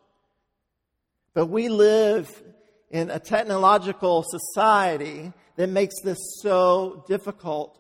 But 1.34 1.48
we 1.48 1.70
live 1.70 2.44
in 2.90 3.10
a 3.10 3.20
technological 3.20 4.24
society 4.28 5.34
that 5.56 5.68
makes 5.68 6.02
this 6.02 6.18
so 6.42 7.04
difficult 7.08 7.80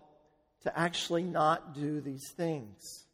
to 0.63 0.77
actually 0.77 1.23
not 1.23 1.73
do 1.73 2.01
these 2.01 2.31
things. 2.35 3.05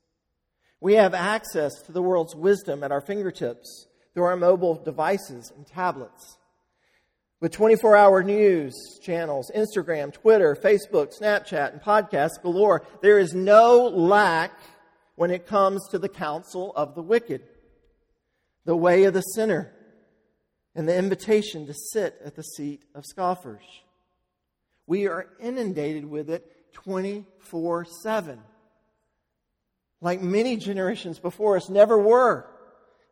We 0.79 0.95
have 0.95 1.13
access 1.13 1.81
to 1.85 1.91
the 1.91 2.01
world's 2.01 2.35
wisdom 2.35 2.83
at 2.83 2.91
our 2.91 3.01
fingertips 3.01 3.87
through 4.13 4.23
our 4.23 4.35
mobile 4.35 4.75
devices 4.75 5.51
and 5.55 5.65
tablets. 5.65 6.37
With 7.39 7.51
24 7.51 7.95
hour 7.95 8.23
news 8.23 8.73
channels, 9.01 9.51
Instagram, 9.55 10.13
Twitter, 10.13 10.55
Facebook, 10.55 11.17
Snapchat, 11.17 11.73
and 11.73 11.81
podcasts 11.81 12.41
galore, 12.41 12.85
there 13.01 13.19
is 13.19 13.33
no 13.33 13.87
lack 13.87 14.51
when 15.15 15.29
it 15.29 15.45
comes 15.45 15.87
to 15.89 15.99
the 15.99 16.09
counsel 16.09 16.73
of 16.75 16.95
the 16.95 17.01
wicked, 17.01 17.43
the 18.65 18.75
way 18.75 19.03
of 19.03 19.13
the 19.13 19.21
sinner, 19.21 19.73
and 20.75 20.87
the 20.87 20.95
invitation 20.95 21.67
to 21.67 21.73
sit 21.73 22.19
at 22.23 22.35
the 22.35 22.43
seat 22.43 22.83
of 22.95 23.05
scoffers. 23.05 23.63
We 24.87 25.07
are 25.07 25.27
inundated 25.39 26.05
with 26.05 26.29
it 26.29 26.73
24 26.73 27.85
7. 27.85 28.39
Like 30.01 30.21
many 30.21 30.57
generations 30.57 31.19
before 31.19 31.55
us 31.55 31.69
never 31.69 31.97
were. 31.97 32.47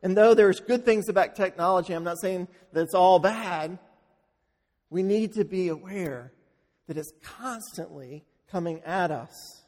And 0.02 0.16
though 0.16 0.34
there's 0.34 0.60
good 0.60 0.84
things 0.84 1.08
about 1.08 1.36
technology, 1.36 1.94
I'm 1.94 2.04
not 2.04 2.20
saying 2.20 2.48
that 2.72 2.82
it's 2.82 2.94
all 2.94 3.18
bad. 3.18 3.78
We 4.90 5.02
need 5.02 5.34
to 5.34 5.44
be 5.44 5.68
aware 5.68 6.32
that 6.88 6.98
it's 6.98 7.12
constantly 7.22 8.24
coming 8.50 8.82
at 8.84 9.10
us. 9.10 9.61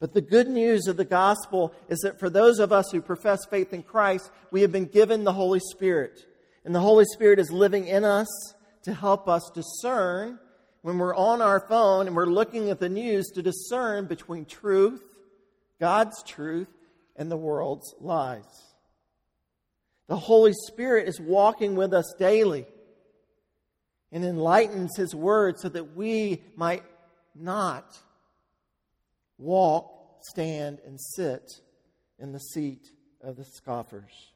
But 0.00 0.14
the 0.14 0.20
good 0.20 0.48
news 0.48 0.86
of 0.86 0.96
the 0.96 1.04
gospel 1.04 1.74
is 1.88 1.98
that 2.00 2.20
for 2.20 2.30
those 2.30 2.60
of 2.60 2.72
us 2.72 2.90
who 2.90 3.00
profess 3.00 3.44
faith 3.46 3.72
in 3.72 3.82
Christ, 3.82 4.30
we 4.50 4.62
have 4.62 4.70
been 4.70 4.86
given 4.86 5.24
the 5.24 5.32
Holy 5.32 5.60
Spirit. 5.60 6.24
And 6.64 6.74
the 6.74 6.80
Holy 6.80 7.04
Spirit 7.04 7.38
is 7.38 7.50
living 7.50 7.88
in 7.88 8.04
us 8.04 8.28
to 8.82 8.94
help 8.94 9.28
us 9.28 9.50
discern 9.54 10.38
when 10.82 10.98
we're 10.98 11.16
on 11.16 11.42
our 11.42 11.60
phone 11.60 12.06
and 12.06 12.14
we're 12.14 12.26
looking 12.26 12.70
at 12.70 12.78
the 12.78 12.88
news 12.88 13.26
to 13.34 13.42
discern 13.42 14.06
between 14.06 14.44
truth, 14.44 15.02
God's 15.80 16.22
truth, 16.22 16.68
and 17.16 17.30
the 17.30 17.36
world's 17.36 17.94
lies. 18.00 18.44
The 20.06 20.16
Holy 20.16 20.52
Spirit 20.52 21.08
is 21.08 21.20
walking 21.20 21.74
with 21.74 21.92
us 21.92 22.14
daily 22.18 22.66
and 24.12 24.24
enlightens 24.24 24.96
His 24.96 25.14
Word 25.14 25.58
so 25.58 25.68
that 25.68 25.96
we 25.96 26.42
might 26.56 26.84
not 27.34 27.98
walk, 29.38 29.90
stand, 30.20 30.80
and 30.84 31.00
sit 31.00 31.44
in 32.18 32.32
the 32.32 32.40
seat 32.40 32.88
of 33.22 33.36
the 33.36 33.44
scoffers. 33.44 34.32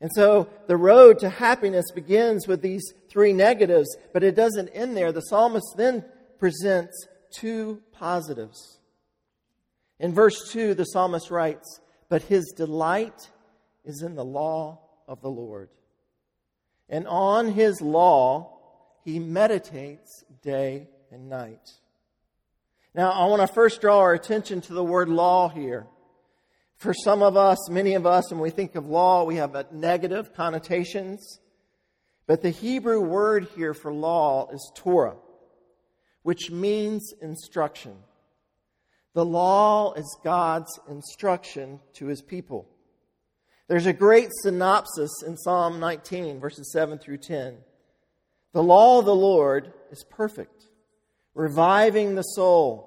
And 0.00 0.10
so 0.14 0.48
the 0.68 0.76
road 0.76 1.18
to 1.20 1.28
happiness 1.28 1.90
begins 1.90 2.46
with 2.46 2.62
these 2.62 2.84
three 3.10 3.32
negatives, 3.32 3.96
but 4.12 4.22
it 4.22 4.36
doesn't 4.36 4.68
end 4.68 4.96
there. 4.96 5.10
The 5.10 5.22
psalmist 5.22 5.74
then 5.76 6.04
presents 6.38 7.08
two 7.36 7.82
positives. 7.92 8.78
In 9.98 10.14
verse 10.14 10.52
2, 10.52 10.74
the 10.74 10.84
psalmist 10.84 11.30
writes, 11.30 11.80
But 12.08 12.22
his 12.22 12.52
delight 12.56 13.28
is 13.84 14.02
in 14.02 14.14
the 14.14 14.24
law 14.24 14.80
of 15.08 15.20
the 15.20 15.30
Lord. 15.30 15.70
And 16.88 17.08
on 17.08 17.52
his 17.52 17.80
law 17.80 18.56
he 19.04 19.18
meditates 19.18 20.24
day 20.42 20.88
and 21.10 21.28
night. 21.28 21.72
Now, 22.98 23.12
I 23.12 23.26
want 23.26 23.42
to 23.42 23.46
first 23.46 23.80
draw 23.80 24.00
our 24.00 24.12
attention 24.12 24.60
to 24.62 24.74
the 24.74 24.82
word 24.82 25.08
law 25.08 25.48
here. 25.48 25.86
For 26.78 26.92
some 26.92 27.22
of 27.22 27.36
us, 27.36 27.70
many 27.70 27.94
of 27.94 28.06
us, 28.06 28.32
when 28.32 28.40
we 28.40 28.50
think 28.50 28.74
of 28.74 28.86
law, 28.86 29.22
we 29.22 29.36
have 29.36 29.72
negative 29.72 30.34
connotations. 30.34 31.38
But 32.26 32.42
the 32.42 32.50
Hebrew 32.50 33.00
word 33.00 33.46
here 33.54 33.72
for 33.72 33.92
law 33.92 34.48
is 34.52 34.72
Torah, 34.74 35.14
which 36.24 36.50
means 36.50 37.14
instruction. 37.22 37.94
The 39.14 39.24
law 39.24 39.92
is 39.92 40.18
God's 40.24 40.80
instruction 40.90 41.78
to 41.92 42.06
his 42.06 42.20
people. 42.20 42.68
There's 43.68 43.86
a 43.86 43.92
great 43.92 44.30
synopsis 44.42 45.22
in 45.24 45.36
Psalm 45.36 45.78
19, 45.78 46.40
verses 46.40 46.72
7 46.72 46.98
through 46.98 47.18
10. 47.18 47.58
The 48.54 48.62
law 48.64 48.98
of 48.98 49.04
the 49.04 49.14
Lord 49.14 49.72
is 49.92 50.04
perfect, 50.10 50.64
reviving 51.36 52.16
the 52.16 52.22
soul. 52.22 52.86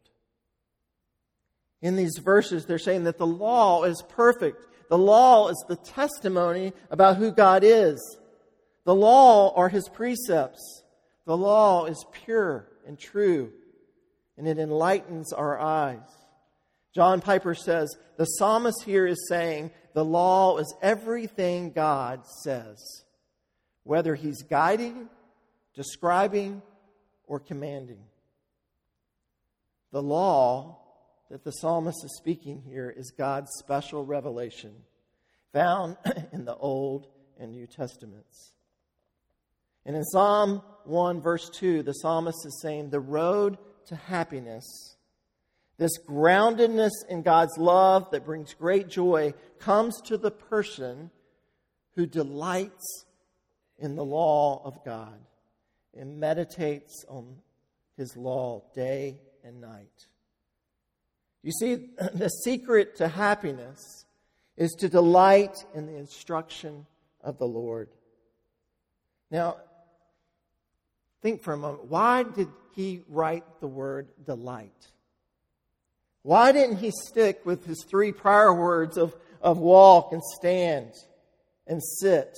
in 1.81 1.95
these 1.95 2.17
verses, 2.17 2.65
they're 2.65 2.77
saying 2.77 3.05
that 3.05 3.17
the 3.17 3.27
law 3.27 3.83
is 3.83 4.03
perfect. 4.09 4.67
The 4.89 4.97
law 4.97 5.47
is 5.49 5.65
the 5.67 5.77
testimony 5.77 6.73
about 6.89 7.17
who 7.17 7.31
God 7.31 7.63
is. 7.63 8.17
The 8.83 8.95
law 8.95 9.53
are 9.55 9.69
his 9.69 9.87
precepts. 9.89 10.83
The 11.25 11.37
law 11.37 11.85
is 11.85 12.05
pure 12.11 12.67
and 12.85 12.99
true, 12.99 13.51
and 14.37 14.47
it 14.47 14.57
enlightens 14.57 15.31
our 15.33 15.59
eyes. 15.59 15.99
John 16.93 17.21
Piper 17.21 17.55
says 17.55 17.95
the 18.17 18.25
psalmist 18.25 18.83
here 18.83 19.07
is 19.07 19.27
saying 19.29 19.71
the 19.93 20.05
law 20.05 20.57
is 20.57 20.73
everything 20.81 21.71
God 21.71 22.25
says, 22.43 23.03
whether 23.83 24.13
he's 24.13 24.43
guiding, 24.43 25.09
describing, 25.73 26.61
or 27.27 27.39
commanding. 27.39 28.03
The 29.91 30.01
law 30.01 30.80
that 31.31 31.45
the 31.45 31.51
psalmist 31.51 32.03
is 32.03 32.17
speaking 32.17 32.61
here 32.61 32.93
is 32.95 33.13
God's 33.17 33.49
special 33.57 34.05
revelation 34.05 34.73
found 35.53 35.95
in 36.33 36.43
the 36.43 36.55
Old 36.55 37.07
and 37.39 37.53
New 37.53 37.67
Testaments. 37.67 38.51
And 39.85 39.95
in 39.95 40.03
Psalm 40.03 40.61
1, 40.83 41.21
verse 41.21 41.49
2, 41.49 41.83
the 41.83 41.93
psalmist 41.93 42.45
is 42.45 42.59
saying, 42.61 42.89
The 42.89 42.99
road 42.99 43.57
to 43.87 43.95
happiness, 43.95 44.97
this 45.77 45.97
groundedness 46.05 46.91
in 47.07 47.21
God's 47.21 47.57
love 47.57 48.11
that 48.11 48.25
brings 48.25 48.53
great 48.53 48.89
joy, 48.89 49.33
comes 49.57 50.01
to 50.07 50.17
the 50.17 50.31
person 50.31 51.11
who 51.95 52.05
delights 52.05 53.05
in 53.77 53.95
the 53.95 54.05
law 54.05 54.61
of 54.65 54.83
God 54.83 55.19
and 55.97 56.19
meditates 56.19 57.05
on 57.07 57.37
his 57.95 58.17
law 58.17 58.63
day 58.75 59.21
and 59.45 59.61
night. 59.61 60.07
You 61.43 61.51
see, 61.51 61.75
the 62.13 62.29
secret 62.29 62.97
to 62.97 63.07
happiness 63.07 64.05
is 64.57 64.71
to 64.79 64.89
delight 64.89 65.65
in 65.73 65.87
the 65.87 65.95
instruction 65.95 66.85
of 67.23 67.37
the 67.37 67.47
Lord. 67.47 67.89
Now, 69.29 69.57
think 71.21 71.41
for 71.41 71.53
a 71.53 71.57
moment. 71.57 71.85
Why 71.85 72.23
did 72.23 72.49
he 72.75 73.01
write 73.07 73.43
the 73.59 73.67
word 73.67 74.09
delight? 74.25 74.91
Why 76.23 76.51
didn't 76.51 76.77
he 76.77 76.91
stick 76.91 77.45
with 77.45 77.65
his 77.65 77.83
three 77.89 78.11
prior 78.11 78.53
words 78.53 78.97
of, 78.97 79.15
of 79.41 79.57
walk 79.57 80.11
and 80.11 80.21
stand 80.23 80.91
and 81.65 81.81
sit? 81.83 82.37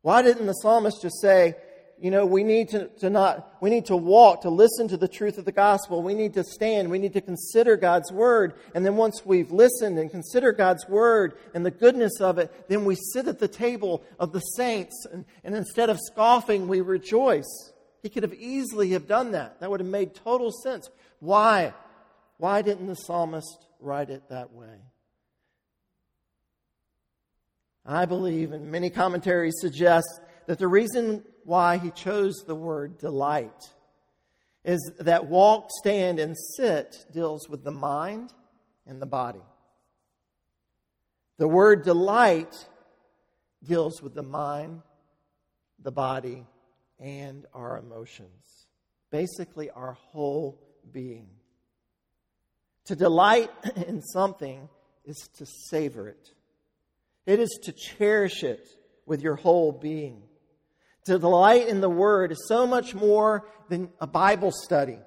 Why 0.00 0.22
didn't 0.22 0.46
the 0.46 0.54
psalmist 0.54 1.02
just 1.02 1.20
say, 1.20 1.54
you 2.02 2.10
know, 2.10 2.26
we 2.26 2.42
need 2.42 2.70
to, 2.70 2.88
to 2.98 3.10
not, 3.10 3.56
we 3.60 3.70
need 3.70 3.86
to 3.86 3.96
walk, 3.96 4.40
to 4.40 4.50
listen 4.50 4.88
to 4.88 4.96
the 4.96 5.06
truth 5.06 5.38
of 5.38 5.44
the 5.44 5.52
gospel. 5.52 6.02
We 6.02 6.14
need 6.14 6.34
to 6.34 6.42
stand. 6.42 6.90
We 6.90 6.98
need 6.98 7.12
to 7.12 7.20
consider 7.20 7.76
God's 7.76 8.10
word. 8.10 8.54
And 8.74 8.84
then 8.84 8.96
once 8.96 9.24
we've 9.24 9.52
listened 9.52 10.00
and 10.00 10.10
considered 10.10 10.56
God's 10.56 10.88
word 10.88 11.34
and 11.54 11.64
the 11.64 11.70
goodness 11.70 12.20
of 12.20 12.38
it, 12.38 12.68
then 12.68 12.84
we 12.84 12.96
sit 12.96 13.28
at 13.28 13.38
the 13.38 13.46
table 13.46 14.02
of 14.18 14.32
the 14.32 14.40
saints. 14.40 15.06
And, 15.12 15.24
and 15.44 15.54
instead 15.54 15.90
of 15.90 16.00
scoffing, 16.00 16.66
we 16.66 16.80
rejoice. 16.80 17.72
He 18.02 18.08
could 18.08 18.24
have 18.24 18.34
easily 18.34 18.90
have 18.90 19.06
done 19.06 19.30
that. 19.30 19.60
That 19.60 19.70
would 19.70 19.78
have 19.78 19.88
made 19.88 20.12
total 20.12 20.50
sense. 20.50 20.90
Why? 21.20 21.72
Why 22.38 22.62
didn't 22.62 22.88
the 22.88 22.96
psalmist 22.96 23.64
write 23.78 24.10
it 24.10 24.28
that 24.28 24.52
way? 24.52 24.74
I 27.86 28.06
believe, 28.06 28.50
and 28.50 28.72
many 28.72 28.90
commentaries 28.90 29.54
suggest, 29.60 30.20
that 30.46 30.58
the 30.58 30.66
reason 30.66 31.22
why 31.44 31.78
he 31.78 31.90
chose 31.90 32.44
the 32.46 32.54
word 32.54 32.98
delight 32.98 33.72
is 34.64 34.92
that 35.00 35.26
walk, 35.26 35.68
stand, 35.70 36.18
and 36.18 36.36
sit 36.56 37.04
deals 37.12 37.48
with 37.48 37.64
the 37.64 37.72
mind 37.72 38.32
and 38.86 39.02
the 39.02 39.06
body. 39.06 39.42
The 41.38 41.48
word 41.48 41.84
delight 41.84 42.54
deals 43.64 44.00
with 44.02 44.14
the 44.14 44.22
mind, 44.22 44.82
the 45.80 45.90
body, 45.90 46.46
and 47.00 47.46
our 47.52 47.78
emotions. 47.78 48.66
Basically, 49.10 49.70
our 49.70 49.92
whole 49.92 50.60
being. 50.92 51.28
To 52.86 52.96
delight 52.96 53.50
in 53.88 54.00
something 54.02 54.68
is 55.04 55.28
to 55.38 55.46
savor 55.46 56.08
it, 56.08 56.30
it 57.26 57.40
is 57.40 57.58
to 57.64 57.72
cherish 57.72 58.42
it 58.44 58.68
with 59.06 59.22
your 59.22 59.36
whole 59.36 59.72
being. 59.72 60.22
To 61.06 61.18
delight 61.18 61.68
in 61.68 61.80
the 61.80 61.90
Word 61.90 62.32
is 62.32 62.46
so 62.46 62.66
much 62.66 62.94
more 62.94 63.44
than 63.68 63.90
a 64.00 64.06
Bible 64.06 64.52
study 64.52 64.98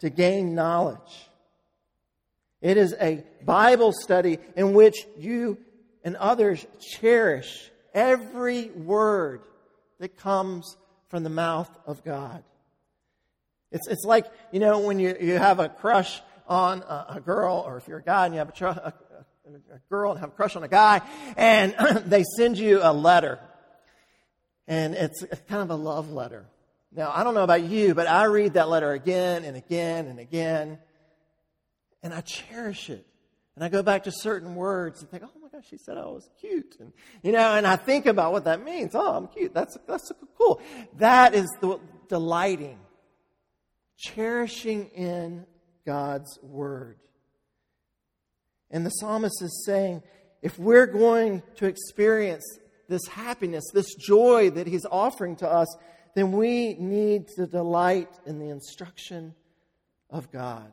to 0.00 0.10
gain 0.10 0.54
knowledge. 0.54 1.28
It 2.60 2.76
is 2.76 2.94
a 3.00 3.24
Bible 3.44 3.92
study 3.92 4.38
in 4.56 4.72
which 4.72 4.96
you 5.18 5.58
and 6.04 6.16
others 6.16 6.64
cherish 6.80 7.70
every 7.92 8.70
word 8.70 9.42
that 9.98 10.16
comes 10.16 10.76
from 11.08 11.24
the 11.24 11.30
mouth 11.30 11.70
of 11.86 12.04
God. 12.04 12.42
It's, 13.72 13.88
it's 13.88 14.04
like, 14.04 14.26
you 14.52 14.60
know, 14.60 14.80
when 14.80 14.98
you, 14.98 15.16
you 15.20 15.38
have 15.38 15.58
a 15.58 15.68
crush 15.68 16.20
on 16.46 16.82
a, 16.82 17.06
a 17.16 17.20
girl, 17.20 17.64
or 17.66 17.78
if 17.78 17.88
you're 17.88 17.98
a 17.98 18.02
guy 18.02 18.26
and 18.26 18.34
you 18.34 18.38
have 18.38 18.52
a, 18.60 18.64
a, 18.66 19.74
a 19.74 19.78
girl 19.88 20.12
and 20.12 20.20
have 20.20 20.30
a 20.30 20.32
crush 20.32 20.56
on 20.56 20.62
a 20.62 20.68
guy, 20.68 21.00
and 21.36 21.74
they 22.06 22.24
send 22.36 22.58
you 22.58 22.80
a 22.82 22.92
letter 22.92 23.38
and 24.66 24.94
it's, 24.94 25.22
it's 25.22 25.40
kind 25.48 25.62
of 25.62 25.70
a 25.70 25.74
love 25.74 26.10
letter. 26.10 26.46
Now, 26.94 27.10
I 27.14 27.24
don't 27.24 27.34
know 27.34 27.42
about 27.42 27.62
you, 27.62 27.94
but 27.94 28.06
I 28.06 28.24
read 28.24 28.54
that 28.54 28.68
letter 28.68 28.92
again 28.92 29.44
and 29.44 29.56
again 29.56 30.06
and 30.06 30.18
again, 30.18 30.78
and 32.02 32.12
I 32.12 32.20
cherish 32.20 32.90
it. 32.90 33.06
And 33.54 33.64
I 33.64 33.68
go 33.68 33.82
back 33.82 34.04
to 34.04 34.12
certain 34.12 34.54
words 34.54 35.00
and 35.00 35.10
think, 35.10 35.22
oh 35.24 35.40
my 35.40 35.48
gosh, 35.48 35.68
she 35.68 35.76
said 35.76 35.98
I 35.98 36.06
was 36.06 36.28
cute. 36.40 36.76
And, 36.80 36.92
you 37.22 37.32
know, 37.32 37.54
and 37.54 37.66
I 37.66 37.76
think 37.76 38.06
about 38.06 38.32
what 38.32 38.44
that 38.44 38.64
means. 38.64 38.94
Oh, 38.94 39.14
I'm 39.14 39.26
cute. 39.26 39.52
That's, 39.52 39.76
that's 39.86 40.10
cool. 40.38 40.60
That 40.96 41.34
is 41.34 41.46
the 41.60 41.78
delighting, 42.08 42.78
cherishing 43.98 44.86
in 44.88 45.46
God's 45.84 46.38
word. 46.42 46.96
And 48.70 48.86
the 48.86 48.90
psalmist 48.90 49.42
is 49.42 49.64
saying, 49.66 50.02
if 50.40 50.58
we're 50.58 50.86
going 50.86 51.42
to 51.56 51.66
experience 51.66 52.44
this 52.92 53.06
happiness, 53.08 53.64
this 53.72 53.94
joy 53.94 54.50
that 54.50 54.66
He's 54.66 54.84
offering 54.84 55.34
to 55.36 55.48
us, 55.48 55.66
then 56.14 56.32
we 56.32 56.74
need 56.74 57.28
to 57.36 57.46
delight 57.46 58.10
in 58.26 58.38
the 58.38 58.50
instruction 58.50 59.34
of 60.10 60.30
God. 60.30 60.70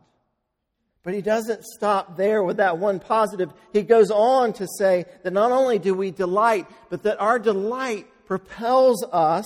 But 1.01 1.13
he 1.13 1.21
doesn't 1.21 1.63
stop 1.63 2.17
there 2.17 2.43
with 2.43 2.57
that 2.57 2.77
one 2.77 2.99
positive. 2.99 3.53
He 3.71 3.83
goes 3.83 4.11
on 4.11 4.51
to 4.53 4.67
say 4.77 5.05
that 5.23 5.31
not 5.31 5.51
only 5.51 5.79
do 5.79 5.93
we 5.93 6.11
delight, 6.11 6.67
but 6.89 7.03
that 7.03 7.21
our 7.21 7.39
delight 7.39 8.07
propels 8.25 9.03
us 9.11 9.45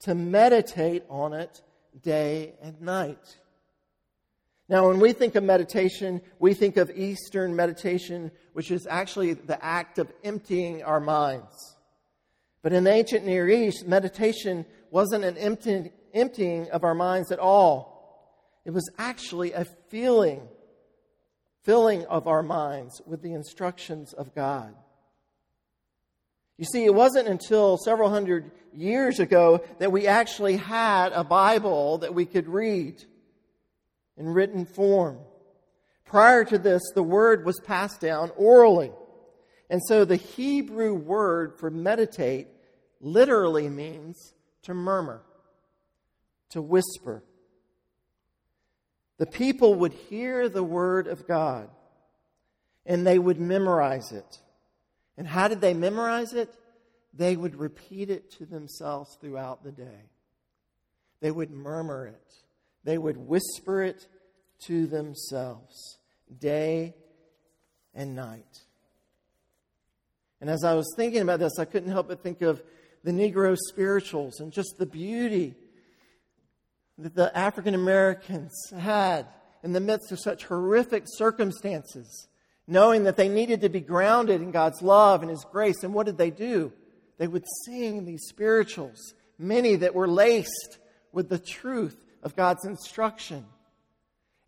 to 0.00 0.14
meditate 0.14 1.04
on 1.10 1.34
it 1.34 1.60
day 2.02 2.54
and 2.62 2.80
night. 2.80 3.36
Now, 4.70 4.86
when 4.86 5.00
we 5.00 5.12
think 5.12 5.34
of 5.34 5.42
meditation, 5.42 6.22
we 6.38 6.54
think 6.54 6.76
of 6.76 6.92
Eastern 6.92 7.56
meditation, 7.56 8.30
which 8.52 8.70
is 8.70 8.86
actually 8.86 9.32
the 9.34 9.62
act 9.62 9.98
of 9.98 10.12
emptying 10.22 10.84
our 10.84 11.00
minds. 11.00 11.76
But 12.62 12.72
in 12.72 12.84
the 12.84 12.92
ancient 12.92 13.26
Near 13.26 13.48
East, 13.48 13.88
meditation 13.88 14.64
wasn't 14.92 15.24
an 15.24 15.36
empty, 15.38 15.90
emptying 16.14 16.70
of 16.70 16.84
our 16.84 16.94
minds 16.94 17.32
at 17.32 17.40
all. 17.40 18.60
It 18.64 18.70
was 18.70 18.88
actually 18.96 19.52
a 19.54 19.64
feeling, 19.88 20.42
filling 21.64 22.06
of 22.06 22.28
our 22.28 22.44
minds 22.44 23.02
with 23.04 23.22
the 23.22 23.32
instructions 23.32 24.12
of 24.12 24.36
God. 24.36 24.72
You 26.58 26.66
see, 26.66 26.84
it 26.84 26.94
wasn't 26.94 27.26
until 27.26 27.76
several 27.76 28.08
hundred 28.08 28.52
years 28.72 29.18
ago 29.18 29.64
that 29.80 29.90
we 29.90 30.06
actually 30.06 30.58
had 30.58 31.10
a 31.12 31.24
Bible 31.24 31.98
that 31.98 32.14
we 32.14 32.24
could 32.24 32.46
read 32.46 33.04
in 34.20 34.28
written 34.28 34.66
form. 34.66 35.18
Prior 36.04 36.44
to 36.44 36.58
this, 36.58 36.82
the 36.94 37.02
word 37.02 37.46
was 37.46 37.58
passed 37.60 38.00
down 38.00 38.30
orally. 38.36 38.92
And 39.70 39.80
so 39.88 40.04
the 40.04 40.16
Hebrew 40.16 40.94
word 40.94 41.58
for 41.58 41.70
meditate 41.70 42.48
literally 43.00 43.68
means 43.68 44.34
to 44.62 44.74
murmur, 44.74 45.22
to 46.50 46.60
whisper. 46.60 47.24
The 49.16 49.26
people 49.26 49.74
would 49.76 49.92
hear 49.92 50.48
the 50.48 50.62
word 50.62 51.06
of 51.06 51.26
God 51.26 51.70
and 52.84 53.06
they 53.06 53.18
would 53.18 53.40
memorize 53.40 54.12
it. 54.12 54.38
And 55.16 55.26
how 55.26 55.48
did 55.48 55.60
they 55.60 55.74
memorize 55.74 56.34
it? 56.34 56.52
They 57.14 57.36
would 57.36 57.56
repeat 57.56 58.10
it 58.10 58.30
to 58.32 58.46
themselves 58.46 59.16
throughout 59.20 59.64
the 59.64 59.72
day. 59.72 60.10
They 61.20 61.30
would 61.30 61.50
murmur 61.50 62.06
it. 62.06 62.34
They 62.84 62.98
would 62.98 63.16
whisper 63.16 63.82
it 63.82 64.06
to 64.66 64.86
themselves 64.86 65.98
day 66.38 66.94
and 67.94 68.14
night. 68.14 68.62
And 70.40 70.48
as 70.48 70.64
I 70.64 70.74
was 70.74 70.90
thinking 70.96 71.20
about 71.20 71.40
this, 71.40 71.58
I 71.58 71.64
couldn't 71.64 71.90
help 71.90 72.08
but 72.08 72.22
think 72.22 72.40
of 72.42 72.62
the 73.04 73.10
Negro 73.10 73.56
spirituals 73.56 74.40
and 74.40 74.52
just 74.52 74.76
the 74.78 74.86
beauty 74.86 75.54
that 76.98 77.14
the 77.14 77.36
African 77.36 77.74
Americans 77.74 78.52
had 78.78 79.26
in 79.62 79.72
the 79.72 79.80
midst 79.80 80.12
of 80.12 80.20
such 80.20 80.44
horrific 80.44 81.04
circumstances, 81.06 82.28
knowing 82.66 83.04
that 83.04 83.16
they 83.16 83.28
needed 83.28 83.60
to 83.62 83.68
be 83.68 83.80
grounded 83.80 84.40
in 84.40 84.50
God's 84.50 84.80
love 84.80 85.22
and 85.22 85.30
His 85.30 85.44
grace. 85.50 85.82
And 85.82 85.92
what 85.92 86.06
did 86.06 86.18
they 86.18 86.30
do? 86.30 86.72
They 87.18 87.26
would 87.26 87.44
sing 87.66 88.04
these 88.04 88.26
spirituals, 88.28 89.14
many 89.38 89.76
that 89.76 89.94
were 89.94 90.08
laced 90.08 90.78
with 91.12 91.28
the 91.28 91.38
truth 91.38 92.02
of 92.22 92.36
God's 92.36 92.64
instruction. 92.64 93.46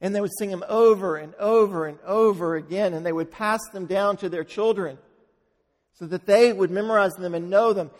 And 0.01 0.15
they 0.15 0.21
would 0.21 0.37
sing 0.39 0.51
them 0.51 0.65
over 0.69 1.17
and 1.17 1.35
over 1.37 1.87
and 1.87 1.99
over 2.05 2.57
again, 2.57 2.93
and 2.93 3.07
they 3.07 3.13
would 3.13 3.31
pass 3.31 3.61
them 3.73 3.87
down 3.87 4.17
to 4.19 4.29
their 4.29 4.45
children 4.45 4.99
so 5.95 6.07
that 6.07 6.27
they 6.27 6.53
would 6.53 6.71
memorize 6.71 7.13
them 7.15 7.35
and 7.35 7.51
know 7.51 7.73
them. 7.73 7.91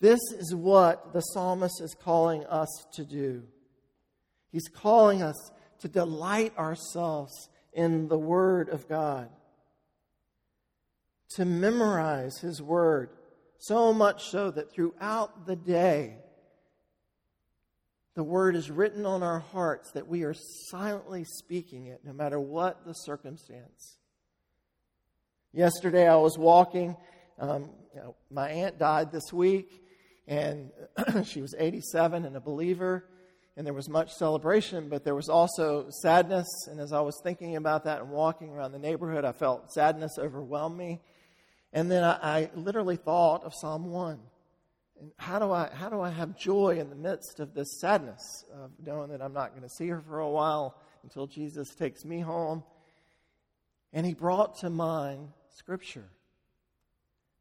This 0.00 0.20
is 0.32 0.54
what 0.54 1.12
the 1.12 1.20
psalmist 1.20 1.80
is 1.80 1.94
calling 1.94 2.44
us 2.46 2.68
to 2.92 3.04
do. 3.04 3.44
He's 4.52 4.68
calling 4.68 5.22
us 5.22 5.50
to 5.80 5.88
delight 5.88 6.56
ourselves 6.58 7.48
in 7.72 8.08
the 8.08 8.18
Word 8.18 8.68
of 8.68 8.88
God, 8.88 9.28
to 11.30 11.44
memorize 11.44 12.38
His 12.38 12.60
Word, 12.60 13.10
so 13.58 13.92
much 13.92 14.30
so 14.30 14.50
that 14.50 14.72
throughout 14.72 15.46
the 15.46 15.56
day, 15.56 16.16
the 18.18 18.24
word 18.24 18.56
is 18.56 18.68
written 18.68 19.06
on 19.06 19.22
our 19.22 19.38
hearts 19.38 19.92
that 19.92 20.08
we 20.08 20.24
are 20.24 20.34
silently 20.70 21.22
speaking 21.22 21.86
it 21.86 22.00
no 22.04 22.12
matter 22.12 22.40
what 22.40 22.84
the 22.84 22.92
circumstance. 22.92 23.96
Yesterday 25.52 26.08
I 26.08 26.16
was 26.16 26.36
walking. 26.36 26.96
Um, 27.38 27.70
you 27.94 28.00
know, 28.00 28.16
my 28.28 28.50
aunt 28.50 28.76
died 28.76 29.12
this 29.12 29.32
week, 29.32 29.84
and 30.26 30.72
she 31.24 31.40
was 31.40 31.54
87 31.56 32.24
and 32.24 32.34
a 32.34 32.40
believer, 32.40 33.04
and 33.56 33.64
there 33.64 33.72
was 33.72 33.88
much 33.88 34.12
celebration, 34.14 34.88
but 34.88 35.04
there 35.04 35.14
was 35.14 35.28
also 35.28 35.86
sadness. 36.02 36.48
And 36.68 36.80
as 36.80 36.92
I 36.92 37.02
was 37.02 37.20
thinking 37.22 37.54
about 37.54 37.84
that 37.84 38.00
and 38.00 38.10
walking 38.10 38.50
around 38.50 38.72
the 38.72 38.80
neighborhood, 38.80 39.24
I 39.24 39.30
felt 39.30 39.70
sadness 39.70 40.18
overwhelm 40.18 40.76
me. 40.76 41.00
And 41.72 41.88
then 41.88 42.02
I, 42.02 42.18
I 42.20 42.50
literally 42.56 42.96
thought 42.96 43.44
of 43.44 43.52
Psalm 43.54 43.92
1. 43.92 44.18
And 45.00 45.12
how 45.16 45.38
do 45.38 45.52
I 45.52 45.70
how 45.72 45.88
do 45.88 46.00
I 46.00 46.10
have 46.10 46.36
joy 46.36 46.78
in 46.78 46.90
the 46.90 46.96
midst 46.96 47.40
of 47.40 47.54
this 47.54 47.80
sadness 47.80 48.44
of 48.52 48.70
knowing 48.84 49.10
that 49.10 49.22
I'm 49.22 49.32
not 49.32 49.50
going 49.50 49.62
to 49.62 49.68
see 49.68 49.88
her 49.88 50.00
for 50.00 50.20
a 50.20 50.28
while 50.28 50.76
until 51.02 51.26
Jesus 51.26 51.74
takes 51.74 52.04
me 52.04 52.20
home? 52.20 52.64
And 53.92 54.04
he 54.04 54.14
brought 54.14 54.58
to 54.58 54.70
mind 54.70 55.28
scripture. 55.56 56.10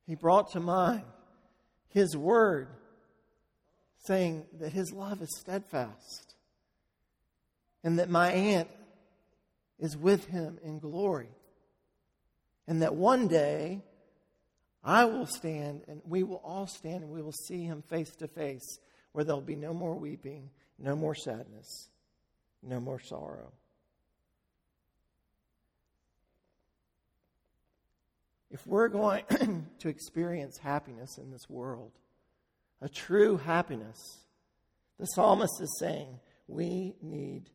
He 0.05 0.15
brought 0.15 0.51
to 0.51 0.59
mind 0.59 1.03
his 1.89 2.15
word 2.15 2.69
saying 4.05 4.45
that 4.59 4.71
his 4.71 4.93
love 4.93 5.21
is 5.21 5.35
steadfast 5.37 6.35
and 7.83 7.99
that 7.99 8.09
my 8.09 8.31
aunt 8.31 8.69
is 9.79 9.97
with 9.97 10.27
him 10.27 10.59
in 10.63 10.79
glory. 10.79 11.29
And 12.67 12.81
that 12.81 12.95
one 12.95 13.27
day 13.27 13.81
I 14.87 15.03
will 15.03 15.25
stand, 15.25 15.81
and 15.89 16.01
we 16.05 16.23
will 16.23 16.41
all 16.45 16.65
stand, 16.65 17.03
and 17.03 17.11
we 17.11 17.21
will 17.21 17.33
see 17.33 17.65
him 17.65 17.81
face 17.81 18.09
to 18.19 18.27
face, 18.29 18.79
where 19.11 19.25
there'll 19.25 19.41
be 19.41 19.57
no 19.57 19.73
more 19.73 19.93
weeping, 19.93 20.49
no 20.79 20.95
more 20.95 21.13
sadness, 21.13 21.89
no 22.63 22.79
more 22.79 23.01
sorrow. 23.01 23.51
If 28.49 28.65
we're 28.65 28.87
going 28.87 29.25
to 29.79 29.89
experience 29.89 30.57
happiness 30.57 31.17
in 31.17 31.31
this 31.31 31.49
world, 31.49 31.91
a 32.81 32.87
true 32.87 33.35
happiness, 33.35 34.23
the 34.97 35.05
psalmist 35.05 35.59
is 35.59 35.77
saying 35.81 36.17
we 36.47 36.95
need 37.01 37.49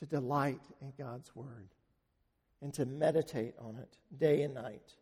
to 0.00 0.06
delight 0.06 0.62
in 0.80 0.92
God's 0.98 1.30
word 1.36 1.68
and 2.62 2.72
to 2.74 2.86
meditate 2.86 3.54
on 3.58 3.76
it 3.76 3.96
day 4.16 4.42
and 4.42 4.54
night. 4.54 4.94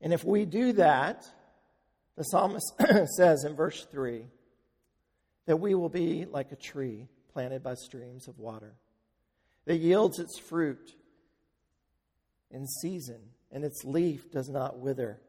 And 0.00 0.12
if 0.12 0.24
we 0.24 0.46
do 0.46 0.72
that, 0.72 1.26
the 2.16 2.24
psalmist 2.24 2.72
says 3.16 3.44
in 3.44 3.54
verse 3.54 3.86
3 3.90 4.24
that 5.46 5.58
we 5.58 5.74
will 5.74 5.90
be 5.90 6.24
like 6.24 6.50
a 6.50 6.56
tree 6.56 7.06
planted 7.32 7.62
by 7.62 7.74
streams 7.74 8.26
of 8.26 8.38
water 8.38 8.74
that 9.66 9.76
yields 9.76 10.18
its 10.18 10.38
fruit 10.38 10.94
in 12.50 12.66
season, 12.66 13.20
and 13.50 13.64
its 13.64 13.84
leaf 13.84 14.30
does 14.30 14.48
not 14.48 14.78
wither. 14.78 15.20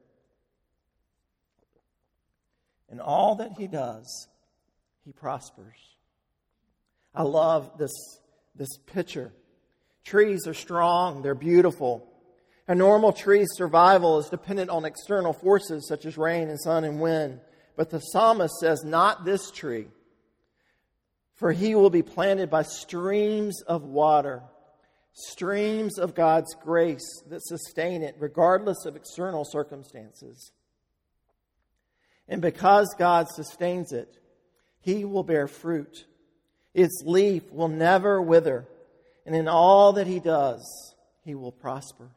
And 2.90 3.02
all 3.02 3.36
that 3.36 3.54
he 3.58 3.68
does, 3.68 4.28
he 5.04 5.12
prospers. 5.12 5.78
I 7.14 7.24
love 7.24 7.78
this, 7.78 7.92
this 8.56 8.78
picture 8.86 9.32
Trees 10.06 10.48
are 10.48 10.54
strong, 10.54 11.24
they're 11.24 11.36
beautiful. 11.36 12.08
A 12.68 12.76
normal 12.76 13.12
tree's 13.12 13.50
survival 13.54 14.20
is 14.20 14.30
dependent 14.30 14.70
on 14.70 14.86
external 14.86 15.34
forces 15.34 15.88
such 15.88 16.06
as 16.06 16.18
rain 16.18 16.48
and 16.50 16.60
sun 16.60 16.84
and 16.84 17.02
wind. 17.02 17.40
But 17.76 17.90
the 17.90 18.00
psalmist 18.00 18.56
says, 18.60 18.84
Not 18.84 19.26
this 19.26 19.52
tree, 19.52 19.88
for 21.34 21.52
he 21.52 21.76
will 21.76 21.90
be 21.90 22.04
planted 22.04 22.50
by 22.50 22.62
streams 22.62 23.62
of 23.64 23.84
water, 23.84 24.44
streams 25.14 25.98
of 25.98 26.16
God's 26.16 26.56
grace 26.56 27.24
that 27.30 27.44
sustain 27.44 28.04
it 28.04 28.16
regardless 28.20 28.86
of 28.86 28.96
external 28.96 29.44
circumstances. 29.44 30.52
And 32.28 32.42
because 32.42 32.96
God 32.98 33.28
sustains 33.30 33.92
it, 33.92 34.18
he 34.82 35.04
will 35.04 35.24
bear 35.24 35.48
fruit. 35.48 36.06
Its 36.74 37.02
leaf 37.06 37.52
will 37.52 37.70
never 37.70 38.22
wither 38.22 38.68
and 39.26 39.36
in 39.36 39.48
all 39.48 39.94
that 39.94 40.08
he 40.08 40.20
does, 40.20 40.96
he 41.24 41.36
will 41.36 41.52
prosper. 41.52 42.10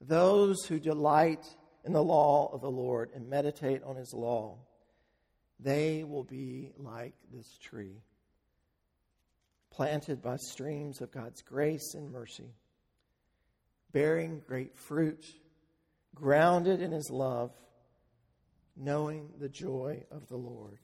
Those 0.00 0.64
who 0.66 0.78
delight 0.78 1.46
in 1.84 1.92
the 1.92 2.02
law 2.02 2.50
of 2.52 2.60
the 2.60 2.70
Lord 2.70 3.10
and 3.14 3.28
meditate 3.28 3.82
on 3.82 3.96
his 3.96 4.12
law, 4.12 4.58
they 5.58 6.04
will 6.04 6.24
be 6.24 6.72
like 6.76 7.14
this 7.32 7.58
tree, 7.58 8.02
planted 9.70 10.22
by 10.22 10.36
streams 10.36 11.00
of 11.00 11.10
God's 11.10 11.42
grace 11.42 11.94
and 11.94 12.10
mercy, 12.10 12.54
bearing 13.92 14.42
great 14.46 14.76
fruit, 14.76 15.24
grounded 16.14 16.82
in 16.82 16.92
his 16.92 17.10
love, 17.10 17.52
knowing 18.76 19.30
the 19.38 19.48
joy 19.48 20.02
of 20.10 20.28
the 20.28 20.36
Lord. 20.36 20.78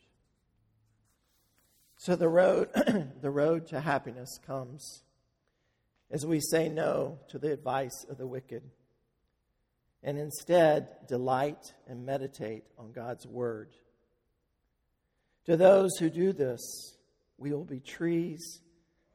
So 2.06 2.14
the 2.14 2.28
road, 2.28 2.68
the 3.20 3.32
road 3.32 3.66
to 3.70 3.80
happiness 3.80 4.38
comes 4.46 5.02
as 6.08 6.24
we 6.24 6.38
say 6.38 6.68
no 6.68 7.18
to 7.30 7.38
the 7.40 7.50
advice 7.50 8.06
of 8.08 8.16
the 8.16 8.28
wicked 8.28 8.62
and 10.04 10.16
instead 10.16 10.88
delight 11.08 11.74
and 11.88 12.06
meditate 12.06 12.62
on 12.78 12.92
God's 12.92 13.26
word. 13.26 13.70
To 15.46 15.56
those 15.56 15.96
who 15.98 16.08
do 16.08 16.32
this, 16.32 16.96
we 17.38 17.52
will 17.52 17.64
be 17.64 17.80
trees 17.80 18.60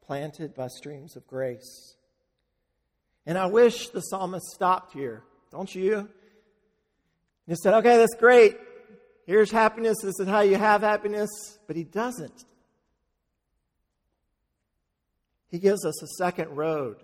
planted 0.04 0.54
by 0.54 0.66
streams 0.68 1.16
of 1.16 1.26
grace. 1.26 1.96
And 3.24 3.38
I 3.38 3.46
wish 3.46 3.88
the 3.88 4.02
psalmist 4.02 4.44
stopped 4.48 4.92
here, 4.92 5.22
don't 5.50 5.74
you? 5.74 6.10
He 7.46 7.54
said, 7.54 7.72
okay, 7.72 7.96
that's 7.96 8.16
great. 8.16 8.58
Here's 9.24 9.50
happiness. 9.50 9.96
This 10.02 10.20
is 10.20 10.28
how 10.28 10.40
you 10.40 10.56
have 10.56 10.82
happiness. 10.82 11.30
But 11.66 11.76
he 11.76 11.84
doesn't. 11.84 12.44
He 15.52 15.58
gives 15.58 15.84
us 15.84 16.02
a 16.02 16.06
second 16.16 16.56
road, 16.56 16.96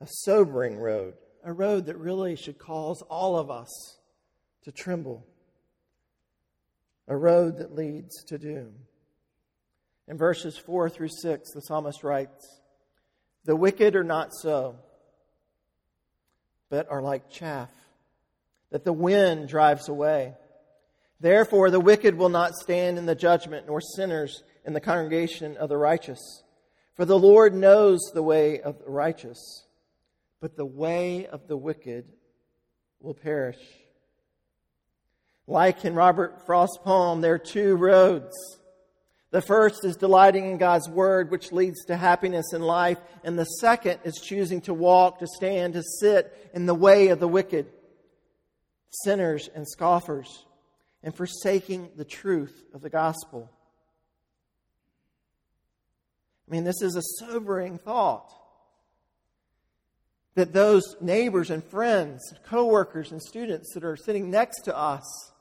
a 0.00 0.06
sobering 0.08 0.78
road, 0.78 1.14
a 1.44 1.52
road 1.52 1.84
that 1.84 1.98
really 1.98 2.34
should 2.34 2.58
cause 2.58 3.02
all 3.10 3.38
of 3.38 3.50
us 3.50 3.98
to 4.62 4.72
tremble, 4.72 5.26
a 7.06 7.14
road 7.14 7.58
that 7.58 7.74
leads 7.74 8.24
to 8.24 8.38
doom. 8.38 8.72
In 10.08 10.16
verses 10.16 10.56
4 10.56 10.88
through 10.88 11.10
6, 11.10 11.50
the 11.52 11.60
psalmist 11.60 12.02
writes, 12.02 12.60
The 13.44 13.54
wicked 13.54 13.94
are 13.94 14.02
not 14.02 14.30
so, 14.32 14.76
but 16.70 16.90
are 16.90 17.02
like 17.02 17.28
chaff 17.28 17.68
that 18.70 18.84
the 18.84 18.94
wind 18.94 19.48
drives 19.48 19.90
away. 19.90 20.32
Therefore, 21.20 21.68
the 21.68 21.80
wicked 21.80 22.16
will 22.16 22.30
not 22.30 22.54
stand 22.54 22.96
in 22.96 23.04
the 23.04 23.14
judgment, 23.14 23.66
nor 23.66 23.82
sinners 23.82 24.42
in 24.64 24.72
the 24.72 24.80
congregation 24.80 25.56
of 25.56 25.68
the 25.68 25.76
righteous. 25.76 26.42
For 26.94 27.04
the 27.04 27.18
Lord 27.18 27.54
knows 27.54 28.00
the 28.12 28.22
way 28.22 28.60
of 28.60 28.78
the 28.78 28.90
righteous, 28.90 29.66
but 30.40 30.56
the 30.56 30.64
way 30.64 31.26
of 31.26 31.48
the 31.48 31.56
wicked 31.56 32.06
will 33.00 33.14
perish. 33.14 33.58
Like 35.46 35.84
in 35.84 35.94
Robert 35.94 36.46
Frost's 36.46 36.78
poem, 36.78 37.20
there 37.20 37.34
are 37.34 37.38
two 37.38 37.76
roads. 37.76 38.32
The 39.30 39.42
first 39.42 39.84
is 39.84 39.96
delighting 39.96 40.48
in 40.48 40.58
God's 40.58 40.88
word, 40.88 41.30
which 41.30 41.50
leads 41.50 41.84
to 41.86 41.96
happiness 41.96 42.52
in 42.52 42.62
life. 42.62 42.98
And 43.24 43.36
the 43.36 43.44
second 43.44 43.98
is 44.04 44.14
choosing 44.14 44.60
to 44.62 44.72
walk, 44.72 45.18
to 45.18 45.26
stand, 45.26 45.74
to 45.74 45.82
sit 45.82 46.32
in 46.54 46.66
the 46.66 46.74
way 46.74 47.08
of 47.08 47.18
the 47.18 47.26
wicked, 47.26 47.66
sinners 49.02 49.50
and 49.52 49.68
scoffers, 49.68 50.46
and 51.02 51.14
forsaking 51.14 51.90
the 51.96 52.04
truth 52.04 52.64
of 52.72 52.80
the 52.80 52.90
gospel. 52.90 53.50
I 56.46 56.50
mean, 56.50 56.64
this 56.64 56.82
is 56.82 56.96
a 56.96 57.02
sobering 57.18 57.78
thought. 57.78 58.32
That 60.34 60.52
those 60.52 60.96
neighbors 61.00 61.50
and 61.50 61.62
friends, 61.62 62.34
coworkers 62.44 63.12
and 63.12 63.22
students 63.22 63.72
that 63.74 63.84
are 63.84 63.96
sitting 63.96 64.30
next 64.30 64.62
to 64.62 64.76
us 64.76 65.32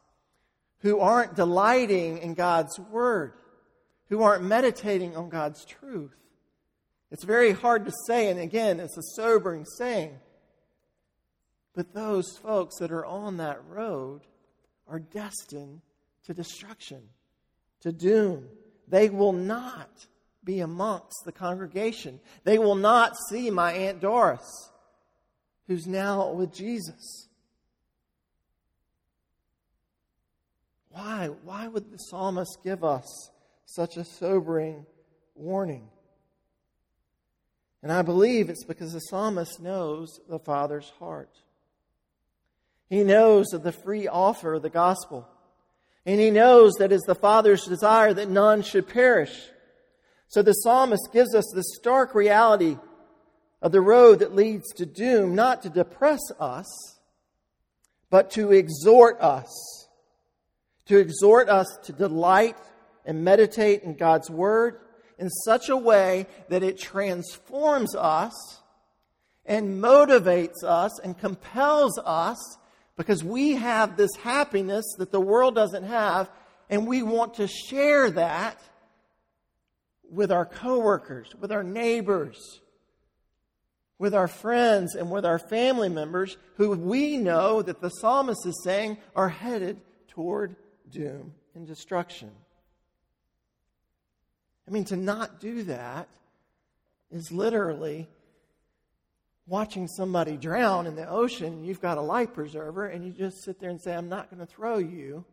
who 0.79 0.99
aren't 0.99 1.35
delighting 1.35 2.19
in 2.19 2.35
God's 2.35 2.77
word, 2.79 3.33
who 4.09 4.21
aren't 4.21 4.43
meditating 4.43 5.15
on 5.17 5.29
God's 5.29 5.65
truth. 5.65 6.15
It's 7.09 7.23
very 7.23 7.51
hard 7.51 7.85
to 7.85 7.93
say, 8.05 8.29
and 8.29 8.39
again, 8.39 8.79
it's 8.79 8.97
a 8.97 9.15
sobering 9.15 9.65
saying. 9.65 10.19
But 11.73 11.93
those 11.93 12.37
folks 12.37 12.77
that 12.79 12.91
are 12.91 13.05
on 13.05 13.37
that 13.37 13.63
road 13.67 14.21
are 14.87 14.99
destined 14.99 15.81
to 16.25 16.33
destruction, 16.33 17.01
to 17.81 17.91
doom. 17.91 18.47
They 18.87 19.09
will 19.09 19.33
not 19.33 20.07
be 20.43 20.59
amongst 20.59 21.23
the 21.25 21.31
congregation. 21.31 22.19
They 22.43 22.57
will 22.57 22.75
not 22.75 23.15
see 23.29 23.49
my 23.49 23.73
Aunt 23.73 24.01
Doris, 24.01 24.69
who's 25.67 25.87
now 25.87 26.31
with 26.31 26.53
Jesus. 26.53 27.27
Why? 30.89 31.29
Why 31.43 31.67
would 31.67 31.91
the 31.91 31.97
psalmist 31.97 32.59
give 32.63 32.83
us 32.83 33.31
such 33.65 33.97
a 33.97 34.05
sobering 34.05 34.85
warning? 35.35 35.89
And 37.81 37.91
I 37.91 38.01
believe 38.01 38.49
it's 38.49 38.63
because 38.63 38.93
the 38.93 38.99
psalmist 38.99 39.61
knows 39.61 40.19
the 40.29 40.39
Father's 40.39 40.91
heart. 40.99 41.35
He 42.89 43.03
knows 43.03 43.53
of 43.53 43.63
the 43.63 43.71
free 43.71 44.07
offer 44.07 44.53
of 44.53 44.61
the 44.61 44.69
gospel. 44.69 45.27
And 46.05 46.19
he 46.19 46.31
knows 46.31 46.73
that 46.73 46.91
it's 46.91 47.05
the 47.05 47.15
Father's 47.15 47.65
desire 47.65 48.13
that 48.13 48.29
none 48.29 48.61
should 48.61 48.87
perish. 48.87 49.49
So 50.27 50.41
the 50.41 50.53
psalmist 50.53 51.09
gives 51.13 51.35
us 51.35 51.45
the 51.53 51.63
stark 51.63 52.15
reality 52.15 52.77
of 53.61 53.71
the 53.71 53.81
road 53.81 54.19
that 54.19 54.35
leads 54.35 54.73
to 54.73 54.85
doom, 54.85 55.35
not 55.35 55.63
to 55.63 55.69
depress 55.69 56.21
us, 56.39 56.99
but 58.09 58.31
to 58.31 58.51
exhort 58.51 59.19
us. 59.21 59.87
To 60.87 60.97
exhort 60.97 61.47
us 61.49 61.67
to 61.83 61.93
delight 61.93 62.57
and 63.05 63.23
meditate 63.23 63.83
in 63.83 63.95
God's 63.95 64.29
Word 64.29 64.79
in 65.17 65.29
such 65.29 65.69
a 65.69 65.77
way 65.77 66.27
that 66.49 66.63
it 66.63 66.77
transforms 66.77 67.95
us 67.95 68.61
and 69.45 69.81
motivates 69.81 70.63
us 70.63 70.99
and 70.99 71.17
compels 71.17 71.97
us 72.03 72.57
because 72.97 73.23
we 73.23 73.53
have 73.53 73.97
this 73.97 74.15
happiness 74.17 74.85
that 74.97 75.11
the 75.11 75.21
world 75.21 75.55
doesn't 75.55 75.83
have, 75.83 76.29
and 76.69 76.85
we 76.85 77.01
want 77.01 77.35
to 77.35 77.47
share 77.47 78.09
that 78.11 78.59
with 80.13 80.31
our 80.31 80.45
coworkers, 80.45 81.33
with 81.39 81.51
our 81.51 81.63
neighbors, 81.63 82.61
with 83.97 84.13
our 84.13 84.27
friends, 84.27 84.95
and 84.95 85.09
with 85.09 85.25
our 85.25 85.39
family 85.39 85.89
members 85.89 86.37
who 86.57 86.71
we 86.71 87.17
know 87.17 87.61
that 87.61 87.81
the 87.81 87.89
psalmist 87.89 88.45
is 88.45 88.63
saying 88.63 88.97
are 89.15 89.29
headed 89.29 89.81
toward 90.07 90.55
doom 90.89 91.33
and 91.55 91.65
destruction. 91.65 92.31
I 94.67 94.71
mean, 94.71 94.85
to 94.85 94.95
not 94.95 95.39
do 95.39 95.63
that 95.63 96.07
is 97.11 97.31
literally 97.31 98.07
watching 99.47 99.87
somebody 99.87 100.37
drown 100.37 100.87
in 100.87 100.95
the 100.95 101.09
ocean. 101.09 101.63
You've 101.63 101.81
got 101.81 101.97
a 101.97 102.01
life 102.01 102.33
preserver, 102.33 102.87
and 102.87 103.05
you 103.05 103.11
just 103.11 103.43
sit 103.43 103.59
there 103.59 103.69
and 103.69 103.81
say, 103.81 103.93
I'm 103.93 104.09
not 104.09 104.29
going 104.29 104.45
to 104.45 104.51
throw 104.51 104.77
you 104.77 105.25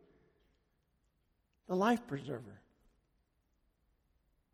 the 1.67 1.75
life 1.75 2.05
preserver. 2.07 2.60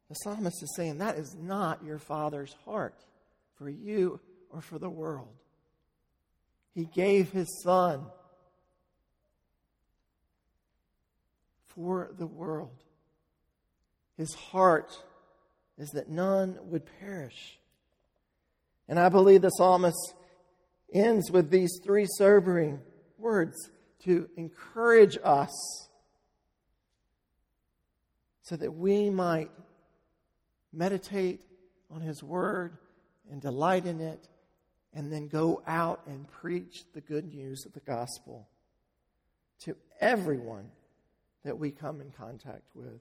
The 0.10 0.15
psalmist 0.15 0.63
is 0.63 0.74
saying 0.76 1.00
that 1.00 1.17
is 1.17 1.36
not 1.36 1.84
your 1.84 2.00
father's 2.00 2.56
heart 2.65 2.96
for 3.58 3.70
you 3.70 4.20
or 4.50 4.62
for 4.62 4.80
the 4.80 4.89
world. 4.89 5.34
He 6.74 6.86
gave 6.86 7.32
his 7.32 7.62
son 7.63 8.06
for 11.65 12.12
the 12.17 12.28
world. 12.28 12.84
His 14.15 14.34
heart 14.34 15.04
is 15.78 15.89
that 15.89 16.10
none 16.10 16.58
would 16.63 16.86
perish. 17.00 17.60
And 18.88 19.00
I 19.00 19.10
believe 19.10 19.41
the 19.41 19.50
psalmist 19.50 20.13
ends 20.93 21.30
with 21.30 21.50
these 21.50 21.80
three 21.84 22.06
sobering 22.17 22.80
words 23.17 23.70
to 24.06 24.30
encourage 24.38 25.17
us 25.24 25.52
so 28.43 28.56
that 28.56 28.74
we 28.74 29.10
might 29.10 29.52
meditate 30.73 31.41
on 31.89 32.01
His 32.01 32.23
Word 32.23 32.77
and 33.32 33.41
delight 33.41 33.86
in 33.86 33.99
it, 33.99 34.27
and 34.93 35.12
then 35.12 35.27
go 35.27 35.62
out 35.67 36.01
and 36.08 36.27
preach 36.27 36.84
the 36.93 37.01
good 37.01 37.25
news 37.34 37.65
of 37.65 37.73
the 37.73 37.82
gospel 37.82 38.47
to 39.60 39.75
everyone 39.99 40.69
that 41.43 41.58
we 41.58 41.71
come 41.71 42.01
in 42.01 42.12
contact 42.12 42.75
with. 42.75 42.99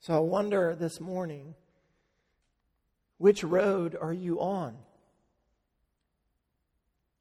So 0.00 0.14
I 0.14 0.20
wonder 0.20 0.74
this 0.74 1.00
morning 1.00 1.54
which 3.18 3.44
road 3.44 3.96
are 4.00 4.14
you 4.14 4.40
on? 4.40 4.76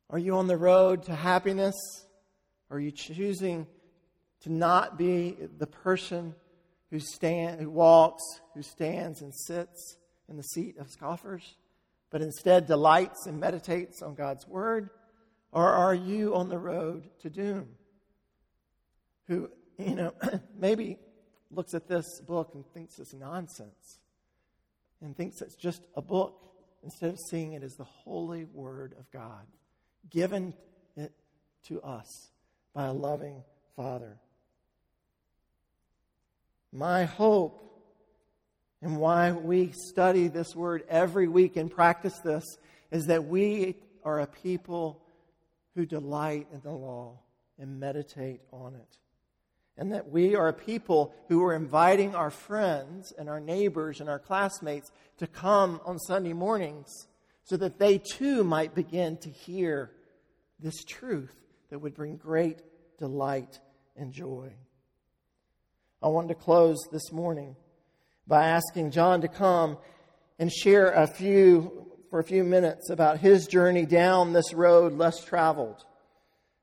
Are 0.09 0.17
you 0.17 0.37
on 0.37 0.47
the 0.47 0.57
road 0.57 1.03
to 1.03 1.15
happiness? 1.15 1.75
Are 2.71 2.79
you 2.79 2.91
choosing 2.91 3.67
to 4.43 4.51
not 4.51 4.97
be 4.97 5.35
the 5.57 5.67
person 5.67 6.35
who 6.91 6.99
stand, 6.99 7.61
who 7.61 7.69
walks, 7.69 8.23
who 8.53 8.61
stands 8.61 9.21
and 9.21 9.33
sits 9.33 9.97
in 10.27 10.37
the 10.37 10.43
seat 10.43 10.77
of 10.77 10.89
scoffers, 10.89 11.55
but 12.09 12.21
instead 12.21 12.67
delights 12.67 13.25
and 13.27 13.39
meditates 13.39 14.01
on 14.01 14.15
God's 14.15 14.47
word? 14.47 14.89
Or 15.51 15.67
are 15.67 15.95
you 15.95 16.35
on 16.35 16.49
the 16.49 16.57
road 16.57 17.09
to 17.21 17.29
doom? 17.29 17.69
Who, 19.27 19.49
you 19.77 19.95
know, 19.95 20.13
maybe 20.57 20.97
looks 21.51 21.73
at 21.73 21.87
this 21.87 22.21
book 22.21 22.51
and 22.53 22.65
thinks 22.73 22.99
it's 22.99 23.13
nonsense 23.13 23.99
and 25.01 25.15
thinks 25.15 25.41
it's 25.41 25.55
just 25.55 25.81
a 25.95 26.01
book 26.01 26.35
instead 26.83 27.09
of 27.09 27.17
seeing 27.29 27.53
it 27.53 27.63
as 27.63 27.73
the 27.75 27.83
holy 27.83 28.45
word 28.45 28.93
of 28.99 29.09
God, 29.11 29.45
given 30.09 30.53
it 30.95 31.11
to 31.67 31.81
us 31.81 32.31
by 32.73 32.85
a 32.85 32.93
loving 32.93 33.43
Father. 33.75 34.17
My 36.71 37.05
hope 37.05 37.59
and 38.81 38.97
why 38.97 39.31
we 39.31 39.71
study 39.71 40.27
this 40.27 40.55
word 40.55 40.83
every 40.87 41.27
week 41.27 41.57
and 41.57 41.69
practice 41.69 42.17
this 42.19 42.45
is 42.91 43.07
that 43.07 43.25
we 43.25 43.75
are 44.03 44.19
a 44.19 44.27
people 44.27 45.01
who 45.75 45.85
delight 45.85 46.47
in 46.53 46.61
the 46.61 46.71
law 46.71 47.19
and 47.57 47.79
meditate 47.79 48.41
on 48.51 48.75
it. 48.75 48.97
And 49.77 49.93
that 49.93 50.09
we 50.09 50.35
are 50.35 50.49
a 50.49 50.53
people 50.53 51.13
who 51.27 51.43
are 51.43 51.55
inviting 51.55 52.13
our 52.13 52.31
friends 52.31 53.13
and 53.17 53.29
our 53.29 53.39
neighbors 53.39 54.01
and 54.01 54.09
our 54.09 54.19
classmates 54.19 54.91
to 55.17 55.27
come 55.27 55.79
on 55.85 55.97
Sunday 55.99 56.33
mornings 56.33 56.89
so 57.43 57.57
that 57.57 57.79
they 57.79 57.97
too 57.97 58.43
might 58.43 58.75
begin 58.75 59.17
to 59.17 59.29
hear 59.29 59.91
this 60.59 60.83
truth 60.83 61.35
that 61.69 61.79
would 61.79 61.95
bring 61.95 62.17
great 62.17 62.61
delight 62.97 63.59
and 63.95 64.11
joy. 64.11 64.51
I 66.01 66.07
wanted 66.07 66.29
to 66.29 66.35
close 66.35 66.77
this 66.93 67.11
morning 67.11 67.57
by 68.25 68.45
asking 68.45 68.91
John 68.91 69.19
to 69.19 69.27
come 69.27 69.77
and 70.37 70.49
share 70.49 70.91
a 70.91 71.05
few 71.05 71.87
for 72.09 72.19
a 72.19 72.23
few 72.23 72.45
minutes 72.45 72.89
about 72.89 73.19
his 73.19 73.47
journey 73.47 73.85
down 73.85 74.31
this 74.31 74.53
road 74.53 74.93
less 74.93 75.23
traveled 75.25 75.83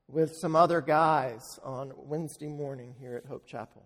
with 0.07 0.31
some 0.41 0.55
other 0.55 0.81
guys 0.81 1.43
on 1.63 1.91
Wednesday 1.95 2.49
morning 2.49 2.95
here 2.99 3.15
at 3.15 3.27
Hope 3.27 3.45
Chapel. 3.45 3.83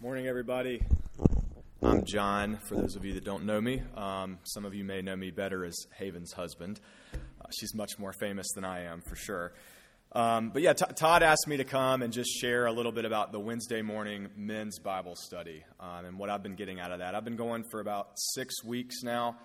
Morning, 0.00 0.26
everybody. 0.26 0.82
I'm 1.82 2.06
John, 2.06 2.56
for 2.56 2.76
those 2.76 2.96
of 2.96 3.04
you 3.04 3.12
that 3.12 3.24
don't 3.24 3.44
know 3.44 3.60
me. 3.60 3.82
Um, 3.94 4.38
some 4.44 4.64
of 4.64 4.74
you 4.74 4.84
may 4.84 5.02
know 5.02 5.16
me 5.16 5.30
better 5.30 5.66
as 5.66 5.76
Haven's 5.98 6.32
husband. 6.32 6.80
Uh, 7.40 7.46
she's 7.50 7.74
much 7.74 7.98
more 7.98 8.12
famous 8.12 8.46
than 8.54 8.64
I 8.64 8.84
am, 8.84 9.00
for 9.00 9.16
sure. 9.16 9.52
Um, 10.12 10.50
but 10.50 10.62
yeah, 10.62 10.72
T- 10.72 10.84
Todd 10.96 11.22
asked 11.22 11.46
me 11.46 11.56
to 11.58 11.64
come 11.64 12.02
and 12.02 12.12
just 12.12 12.30
share 12.30 12.66
a 12.66 12.72
little 12.72 12.90
bit 12.90 13.04
about 13.04 13.30
the 13.30 13.38
Wednesday 13.38 13.80
morning 13.80 14.28
men's 14.36 14.80
Bible 14.80 15.14
study 15.14 15.64
um, 15.78 16.04
and 16.04 16.18
what 16.18 16.30
I've 16.30 16.42
been 16.42 16.56
getting 16.56 16.80
out 16.80 16.90
of 16.90 16.98
that. 16.98 17.14
I've 17.14 17.24
been 17.24 17.36
going 17.36 17.62
for 17.70 17.80
about 17.80 18.10
six 18.34 18.64
weeks 18.64 19.02
now. 19.04 19.36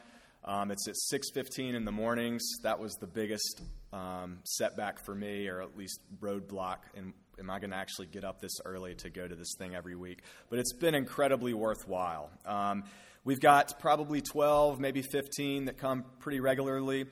Um, 0.43 0.71
it's 0.71 0.87
at 0.87 0.95
6:15 1.11 1.75
in 1.75 1.85
the 1.85 1.91
mornings. 1.91 2.43
That 2.63 2.79
was 2.79 2.93
the 2.95 3.07
biggest 3.07 3.61
um, 3.93 4.39
setback 4.43 5.03
for 5.03 5.15
me, 5.15 5.47
or 5.47 5.61
at 5.61 5.75
least 5.77 5.99
roadblock. 6.19 6.77
And 6.95 7.13
am 7.39 7.49
I 7.49 7.59
going 7.59 7.71
to 7.71 7.77
actually 7.77 8.07
get 8.07 8.23
up 8.23 8.41
this 8.41 8.59
early 8.63 8.95
to 8.95 9.09
go 9.09 9.27
to 9.27 9.35
this 9.35 9.55
thing 9.57 9.75
every 9.75 9.95
week? 9.95 10.21
But 10.49 10.59
it's 10.59 10.73
been 10.73 10.95
incredibly 10.95 11.53
worthwhile. 11.53 12.29
Um, 12.45 12.83
we've 13.23 13.39
got 13.39 13.79
probably 13.79 14.21
12, 14.21 14.79
maybe 14.79 15.01
15 15.01 15.65
that 15.65 15.77
come 15.77 16.05
pretty 16.19 16.39
regularly. 16.39 17.05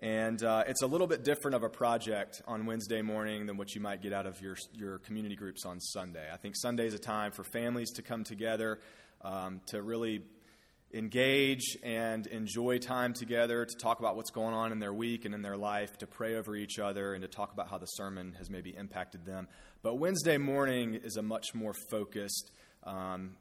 And 0.00 0.40
uh, 0.44 0.62
it's 0.68 0.82
a 0.82 0.86
little 0.86 1.08
bit 1.08 1.24
different 1.24 1.56
of 1.56 1.64
a 1.64 1.68
project 1.68 2.40
on 2.46 2.66
Wednesday 2.66 3.02
morning 3.02 3.46
than 3.46 3.56
what 3.56 3.74
you 3.74 3.80
might 3.80 4.00
get 4.00 4.12
out 4.12 4.26
of 4.26 4.40
your, 4.40 4.56
your 4.72 4.98
community 4.98 5.34
groups 5.34 5.66
on 5.66 5.80
Sunday. 5.80 6.24
I 6.32 6.36
think 6.36 6.54
Sunday 6.56 6.86
is 6.86 6.94
a 6.94 7.00
time 7.00 7.32
for 7.32 7.42
families 7.42 7.90
to 7.92 8.02
come 8.02 8.22
together, 8.22 8.78
um, 9.22 9.60
to 9.66 9.82
really 9.82 10.22
engage 10.94 11.76
and 11.82 12.28
enjoy 12.28 12.78
time 12.78 13.12
together, 13.12 13.64
to 13.64 13.76
talk 13.76 13.98
about 13.98 14.14
what's 14.14 14.30
going 14.30 14.54
on 14.54 14.70
in 14.70 14.78
their 14.78 14.94
week 14.94 15.24
and 15.24 15.34
in 15.34 15.42
their 15.42 15.56
life, 15.56 15.98
to 15.98 16.06
pray 16.06 16.36
over 16.36 16.54
each 16.54 16.78
other, 16.78 17.14
and 17.14 17.22
to 17.22 17.28
talk 17.28 17.52
about 17.52 17.68
how 17.68 17.78
the 17.78 17.86
sermon 17.86 18.34
has 18.38 18.48
maybe 18.48 18.70
impacted 18.70 19.26
them. 19.26 19.48
But 19.82 19.96
Wednesday 19.96 20.38
morning 20.38 20.94
is 20.94 21.16
a 21.16 21.22
much 21.22 21.54
more 21.54 21.74
focused, 21.90 22.52
um, 22.84 23.32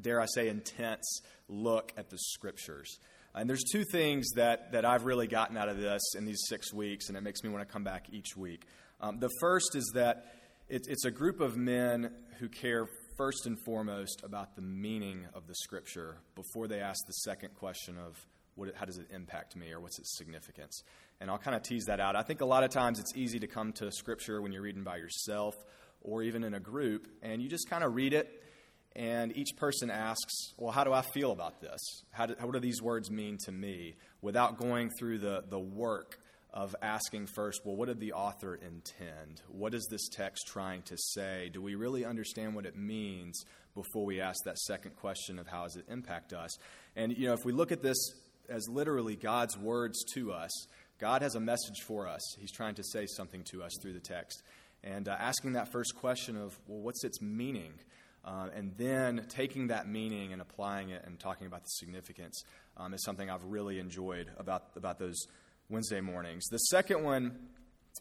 dare 0.00 0.20
I 0.20 0.26
say, 0.26 0.48
intense 0.48 1.22
look 1.48 1.92
at 1.96 2.08
the 2.08 2.18
scriptures. 2.18 3.00
And 3.36 3.50
there's 3.50 3.64
two 3.70 3.84
things 3.84 4.30
that, 4.36 4.72
that 4.72 4.86
I've 4.86 5.04
really 5.04 5.26
gotten 5.26 5.58
out 5.58 5.68
of 5.68 5.78
this 5.78 6.00
in 6.16 6.24
these 6.24 6.42
six 6.48 6.72
weeks, 6.72 7.08
and 7.08 7.18
it 7.18 7.20
makes 7.20 7.42
me 7.42 7.50
want 7.50 7.66
to 7.66 7.70
come 7.70 7.84
back 7.84 8.06
each 8.10 8.34
week. 8.34 8.64
Um, 8.98 9.18
the 9.18 9.28
first 9.40 9.76
is 9.76 9.92
that 9.94 10.34
it, 10.70 10.86
it's 10.88 11.04
a 11.04 11.10
group 11.10 11.40
of 11.40 11.54
men 11.54 12.10
who 12.38 12.48
care 12.48 12.88
first 13.18 13.46
and 13.46 13.58
foremost 13.64 14.22
about 14.24 14.56
the 14.56 14.62
meaning 14.62 15.26
of 15.34 15.46
the 15.46 15.54
scripture 15.54 16.16
before 16.34 16.66
they 16.66 16.80
ask 16.80 16.98
the 17.06 17.12
second 17.12 17.54
question 17.54 17.96
of 17.98 18.16
what, 18.54 18.74
how 18.74 18.86
does 18.86 18.96
it 18.96 19.06
impact 19.14 19.54
me 19.54 19.70
or 19.70 19.80
what's 19.80 19.98
its 19.98 20.16
significance. 20.16 20.82
And 21.20 21.30
I'll 21.30 21.38
kind 21.38 21.54
of 21.54 21.62
tease 21.62 21.84
that 21.84 22.00
out. 22.00 22.16
I 22.16 22.22
think 22.22 22.40
a 22.40 22.46
lot 22.46 22.64
of 22.64 22.70
times 22.70 22.98
it's 22.98 23.12
easy 23.14 23.38
to 23.40 23.46
come 23.46 23.72
to 23.74 23.92
scripture 23.92 24.40
when 24.40 24.52
you're 24.52 24.62
reading 24.62 24.82
by 24.82 24.96
yourself 24.96 25.54
or 26.00 26.22
even 26.22 26.42
in 26.42 26.54
a 26.54 26.60
group, 26.60 27.08
and 27.22 27.42
you 27.42 27.48
just 27.48 27.68
kind 27.68 27.84
of 27.84 27.94
read 27.94 28.14
it 28.14 28.42
and 28.96 29.36
each 29.36 29.56
person 29.56 29.90
asks, 29.90 30.54
Well, 30.56 30.72
how 30.72 30.82
do 30.82 30.92
I 30.92 31.02
feel 31.02 31.30
about 31.30 31.60
this? 31.60 31.80
How 32.12 32.26
do, 32.26 32.34
what 32.40 32.54
do 32.54 32.60
these 32.60 32.80
words 32.80 33.10
mean 33.10 33.36
to 33.44 33.52
me? 33.52 33.94
Without 34.22 34.58
going 34.58 34.90
through 34.98 35.18
the, 35.18 35.44
the 35.48 35.58
work 35.58 36.18
of 36.52 36.74
asking 36.80 37.26
first, 37.26 37.60
Well, 37.64 37.76
what 37.76 37.88
did 37.88 38.00
the 38.00 38.14
author 38.14 38.54
intend? 38.54 39.42
What 39.48 39.74
is 39.74 39.86
this 39.90 40.08
text 40.08 40.46
trying 40.46 40.80
to 40.82 40.96
say? 40.96 41.50
Do 41.52 41.60
we 41.60 41.74
really 41.74 42.06
understand 42.06 42.54
what 42.54 42.64
it 42.64 42.74
means 42.74 43.44
before 43.74 44.06
we 44.06 44.22
ask 44.22 44.38
that 44.46 44.58
second 44.60 44.96
question 44.96 45.38
of 45.38 45.46
how 45.46 45.64
does 45.64 45.76
it 45.76 45.84
impact 45.90 46.32
us? 46.32 46.56
And, 46.96 47.16
you 47.16 47.26
know, 47.26 47.34
if 47.34 47.44
we 47.44 47.52
look 47.52 47.72
at 47.72 47.82
this 47.82 47.98
as 48.48 48.66
literally 48.66 49.14
God's 49.14 49.58
words 49.58 50.02
to 50.14 50.32
us, 50.32 50.50
God 50.98 51.20
has 51.20 51.34
a 51.34 51.40
message 51.40 51.82
for 51.86 52.08
us. 52.08 52.22
He's 52.40 52.52
trying 52.52 52.76
to 52.76 52.82
say 52.82 53.04
something 53.04 53.44
to 53.50 53.62
us 53.62 53.72
through 53.82 53.92
the 53.92 54.00
text. 54.00 54.42
And 54.82 55.06
uh, 55.06 55.16
asking 55.18 55.52
that 55.52 55.70
first 55.70 55.94
question 55.96 56.38
of, 56.38 56.58
Well, 56.66 56.80
what's 56.80 57.04
its 57.04 57.20
meaning? 57.20 57.74
Uh, 58.26 58.48
and 58.56 58.72
then 58.76 59.24
taking 59.28 59.68
that 59.68 59.88
meaning 59.88 60.32
and 60.32 60.42
applying 60.42 60.90
it 60.90 61.02
and 61.06 61.18
talking 61.20 61.46
about 61.46 61.62
the 61.62 61.68
significance 61.68 62.42
um, 62.76 62.92
is 62.92 63.04
something 63.04 63.30
I've 63.30 63.44
really 63.44 63.78
enjoyed 63.78 64.28
about, 64.36 64.64
about 64.74 64.98
those 64.98 65.26
Wednesday 65.68 66.00
mornings. 66.00 66.48
The 66.48 66.58
second 66.58 67.04
one, 67.04 67.38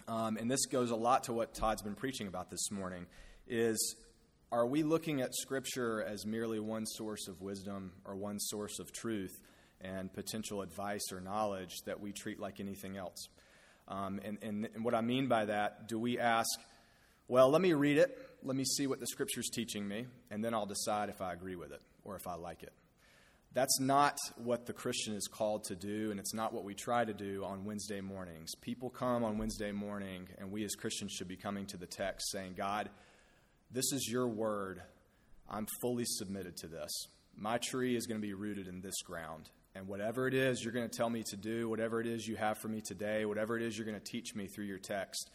um, 0.07 0.37
and 0.37 0.49
this 0.49 0.65
goes 0.65 0.89
a 0.89 0.95
lot 0.95 1.25
to 1.25 1.33
what 1.33 1.53
Todd's 1.53 1.83
been 1.83 1.93
preaching 1.93 2.27
about 2.27 2.49
this 2.49 2.71
morning, 2.71 3.05
is 3.47 3.95
are 4.51 4.65
we 4.65 4.81
looking 4.81 5.21
at 5.21 5.35
Scripture 5.35 6.03
as 6.03 6.25
merely 6.25 6.59
one 6.59 6.87
source 6.87 7.27
of 7.27 7.41
wisdom 7.41 7.91
or 8.03 8.15
one 8.15 8.39
source 8.39 8.79
of 8.79 8.91
truth 8.91 9.41
and 9.79 10.11
potential 10.11 10.63
advice 10.63 11.11
or 11.11 11.21
knowledge 11.21 11.81
that 11.85 11.99
we 11.99 12.11
treat 12.11 12.39
like 12.39 12.59
anything 12.59 12.97
else? 12.97 13.27
Um, 13.87 14.19
and, 14.23 14.39
and, 14.41 14.69
and 14.73 14.83
what 14.83 14.95
I 14.95 15.01
mean 15.01 15.27
by 15.27 15.45
that, 15.45 15.87
do 15.87 15.99
we 15.99 16.17
ask, 16.17 16.49
well, 17.27 17.51
let 17.51 17.61
me 17.61 17.73
read 17.73 17.97
it 17.97 18.17
let 18.45 18.55
me 18.55 18.63
see 18.63 18.85
what 18.85 18.99
the 18.99 19.07
scripture's 19.07 19.49
teaching 19.49 19.87
me, 19.87 20.05
and 20.29 20.43
then 20.43 20.53
I'll 20.53 20.67
decide 20.67 21.09
if 21.09 21.19
I 21.19 21.33
agree 21.33 21.55
with 21.55 21.71
it 21.71 21.81
or 22.03 22.15
if 22.15 22.27
I 22.27 22.35
like 22.35 22.61
it. 22.61 22.73
That's 23.53 23.79
not 23.79 24.17
what 24.35 24.65
the 24.65 24.73
Christian 24.73 25.15
is 25.15 25.27
called 25.27 25.63
to 25.65 25.75
do, 25.75 26.11
and 26.11 26.19
it's 26.19 26.33
not 26.33 26.53
what 26.53 26.63
we 26.63 26.75
try 26.75 27.05
to 27.05 27.13
do 27.13 27.43
on 27.43 27.65
Wednesday 27.65 28.01
mornings. 28.01 28.53
People 28.61 28.89
come 28.89 29.23
on 29.23 29.37
Wednesday 29.37 29.71
morning, 29.71 30.27
and 30.37 30.51
we 30.51 30.63
as 30.63 30.75
Christians 30.75 31.13
should 31.13 31.27
be 31.27 31.37
coming 31.37 31.65
to 31.67 31.77
the 31.77 31.87
text 31.87 32.31
saying, 32.31 32.53
God, 32.55 32.89
this 33.71 33.91
is 33.93 34.07
your 34.11 34.27
word. 34.27 34.81
I'm 35.49 35.67
fully 35.81 36.05
submitted 36.05 36.57
to 36.57 36.67
this. 36.67 36.91
My 37.35 37.57
tree 37.57 37.95
is 37.95 38.05
going 38.05 38.19
to 38.19 38.27
be 38.27 38.33
rooted 38.33 38.67
in 38.67 38.81
this 38.81 39.01
ground. 39.01 39.49
And 39.73 39.87
whatever 39.87 40.27
it 40.27 40.33
is 40.33 40.63
you're 40.63 40.73
going 40.73 40.89
to 40.89 40.97
tell 40.97 41.09
me 41.09 41.23
to 41.29 41.35
do, 41.35 41.67
whatever 41.67 41.99
it 41.99 42.07
is 42.07 42.27
you 42.27 42.35
have 42.35 42.57
for 42.59 42.67
me 42.67 42.81
today, 42.81 43.25
whatever 43.25 43.57
it 43.57 43.63
is 43.63 43.77
you're 43.77 43.85
going 43.85 43.99
to 43.99 44.11
teach 44.11 44.35
me 44.35 44.47
through 44.47 44.65
your 44.65 44.77
text, 44.77 45.29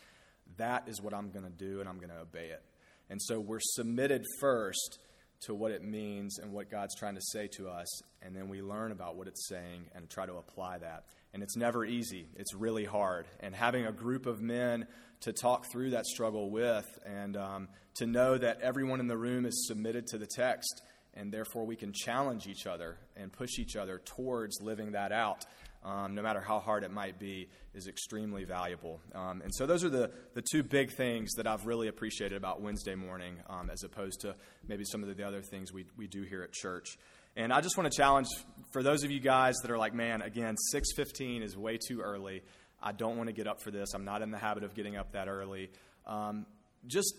that 0.57 0.89
is 0.89 1.01
what 1.01 1.13
I'm 1.13 1.31
going 1.31 1.45
to 1.45 1.51
do, 1.51 1.81
and 1.81 1.89
I'm 1.89 1.99
going 1.99 2.11
to 2.11 2.21
obey 2.21 2.49
it. 2.49 2.63
And 3.11 3.21
so 3.21 3.41
we're 3.41 3.59
submitted 3.61 4.25
first 4.41 4.99
to 5.43 5.55
what 5.55 5.73
it 5.73 5.83
means 5.83 6.39
and 6.39 6.53
what 6.53 6.71
God's 6.71 6.95
trying 6.95 7.15
to 7.15 7.21
say 7.33 7.49
to 7.57 7.69
us, 7.69 7.89
and 8.23 8.37
then 8.37 8.49
we 8.49 8.61
learn 8.61 8.93
about 8.93 9.17
what 9.17 9.27
it's 9.27 9.49
saying 9.49 9.87
and 9.95 10.09
try 10.09 10.27
to 10.27 10.35
apply 10.35 10.79
that. 10.79 11.05
And 11.33 11.43
it's 11.43 11.57
never 11.57 11.85
easy, 11.85 12.29
it's 12.37 12.55
really 12.55 12.85
hard. 12.85 13.27
And 13.41 13.55
having 13.55 13.87
a 13.87 13.93
group 13.93 14.27
of 14.27 14.41
men 14.41 14.87
to 15.23 15.33
talk 15.33 15.67
through 15.73 15.91
that 15.91 16.07
struggle 16.07 16.51
with 16.51 16.87
and 17.05 17.37
um, 17.37 17.69
to 17.97 18.07
know 18.07 18.37
that 18.37 18.61
everyone 18.61 19.01
in 19.01 19.07
the 19.07 19.17
room 19.17 19.47
is 19.47 19.67
submitted 19.67 20.07
to 20.09 20.19
the 20.19 20.27
text, 20.27 20.83
and 21.15 21.33
therefore 21.33 21.67
we 21.67 21.77
can 21.77 21.93
challenge 21.93 22.47
each 22.47 22.67
other 22.67 22.99
and 23.17 23.33
push 23.33 23.59
each 23.59 23.77
other 23.77 24.01
towards 24.05 24.61
living 24.61 24.93
that 24.93 25.11
out 25.11 25.45
um, 25.85 26.15
no 26.15 26.23
matter 26.23 26.41
how 26.41 26.59
hard 26.59 26.85
it 26.85 26.91
might 26.91 27.19
be, 27.19 27.49
is 27.75 27.87
extremely 27.87 28.45
valuable. 28.45 29.01
Um, 29.15 29.41
and 29.43 29.55
so, 29.55 29.67
those 29.67 29.85
are 29.85 29.89
the, 29.89 30.11
the 30.35 30.43
two 30.43 30.63
big 30.63 30.93
things 30.93 31.33
that 31.35 31.47
I've 31.47 31.67
really 31.67 31.89
appreciated 31.89 32.37
about 32.37 32.61
Wednesday 32.61 32.95
morning, 32.95 33.37
um, 33.49 33.71
as 33.71 33.83
opposed 33.83 34.21
to 34.21 34.35
maybe 34.67 34.85
some 34.85 35.03
of 35.03 35.17
the 35.17 35.27
other 35.27 35.43
things 35.43 35.73
we, 35.73 35.87
we 35.97 36.07
do 36.07 36.23
here 36.23 36.43
at 36.43 36.53
church. 36.53 36.99
And 37.37 37.53
I 37.53 37.61
just 37.61 37.77
want 37.77 37.91
to 37.91 37.97
challenge 37.97 38.27
for 38.73 38.83
those 38.83 39.05
of 39.05 39.11
you 39.11 39.21
guys 39.21 39.57
that 39.63 39.71
are 39.71 39.79
like, 39.79 39.95
man, 39.95 40.21
again, 40.21 40.57
6:15 40.75 41.43
is 41.43 41.57
way 41.57 41.79
too 41.79 42.01
early. 42.01 42.43
I 42.83 42.93
don't 42.93 43.17
want 43.17 43.29
to 43.29 43.33
get 43.33 43.47
up 43.47 43.63
for 43.63 43.71
this. 43.71 43.95
I'm 43.95 44.05
not 44.05 44.23
in 44.23 44.31
the 44.31 44.39
habit 44.39 44.65
of 44.65 44.75
getting 44.75 44.97
up 44.97 45.13
that 45.13 45.29
early. 45.29 45.71
Um, 46.07 46.47
just 46.87 47.15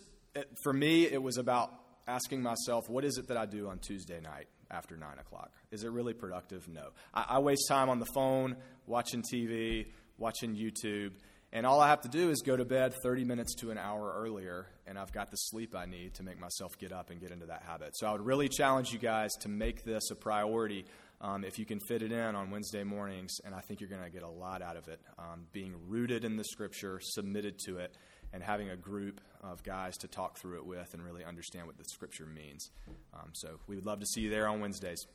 for 0.64 0.74
me, 0.74 1.06
it 1.06 1.22
was 1.22 1.38
about 1.38 1.72
asking 2.08 2.42
myself, 2.42 2.90
what 2.90 3.06
is 3.06 3.18
it 3.18 3.28
that 3.28 3.38
I 3.38 3.46
do 3.46 3.70
on 3.70 3.80
Tuesday 3.80 4.20
night? 4.20 4.48
After 4.72 4.98
9 4.98 5.20
o'clock. 5.20 5.52
Is 5.72 5.84
it 5.84 5.92
really 5.92 6.14
productive? 6.14 6.68
No. 6.68 6.90
I, 7.14 7.26
I 7.30 7.40
waste 7.40 7.68
time 7.68 7.90
on 7.90 8.00
the 8.00 8.08
phone, 8.14 8.56
watching 8.88 9.22
TV, 9.22 9.88
watching 10.18 10.56
YouTube, 10.56 11.12
and 11.54 11.66
all 11.66 11.82
I 11.82 11.90
have 11.90 12.02
to 12.02 12.08
do 12.08 12.30
is 12.30 12.42
go 12.42 12.56
to 12.56 12.64
bed 12.64 12.94
30 13.04 13.26
minutes 13.26 13.56
to 13.56 13.72
an 13.72 13.78
hour 13.78 14.14
earlier, 14.16 14.68
and 14.88 14.98
I've 14.98 15.12
got 15.12 15.32
the 15.32 15.36
sleep 15.36 15.76
I 15.76 15.86
need 15.86 16.14
to 16.16 16.24
make 16.24 16.40
myself 16.40 16.78
get 16.80 16.94
up 16.94 17.10
and 17.10 17.20
get 17.20 17.32
into 17.32 17.48
that 17.48 17.64
habit. 17.68 17.98
So 17.98 18.08
I 18.08 18.14
would 18.14 18.26
really 18.26 18.48
challenge 18.48 18.94
you 18.94 19.00
guys 19.00 19.32
to 19.42 19.50
make 19.50 19.84
this 19.84 20.12
a 20.12 20.16
priority 20.16 20.86
um, 21.20 21.44
if 21.44 21.60
you 21.60 21.66
can 21.66 21.80
fit 21.82 22.02
it 22.04 22.12
in 22.14 22.36
on 22.36 22.52
Wednesday 22.52 22.84
mornings, 22.84 23.40
and 23.44 23.54
I 23.54 23.60
think 23.60 23.82
you're 23.82 23.90
going 23.90 24.04
to 24.04 24.10
get 24.10 24.24
a 24.24 24.30
lot 24.30 24.62
out 24.62 24.78
of 24.78 24.88
it. 24.88 25.02
Um, 25.20 25.46
being 25.52 25.76
rooted 25.88 26.24
in 26.24 26.38
the 26.38 26.44
Scripture, 26.46 27.00
submitted 27.02 27.60
to 27.66 27.78
it, 27.78 27.96
and 28.34 28.44
having 28.44 28.70
a 28.70 28.76
group 28.76 29.22
of 29.42 29.64
guys 29.64 29.98
to 29.98 30.08
talk 30.08 30.38
through 30.38 30.58
it 30.58 30.66
with 30.66 30.94
and 30.94 31.04
really 31.04 31.24
understand 31.24 31.68
what 31.68 31.78
the 31.78 31.84
Scripture 31.84 32.26
means. 32.26 32.72
Um, 33.14 33.30
so 33.34 33.60
we 33.68 33.76
would 33.76 33.86
love 33.86 34.00
to 34.00 34.06
see 34.06 34.22
you 34.22 34.30
there 34.30 34.48
on 34.48 34.60
Wednesdays. 34.60 35.08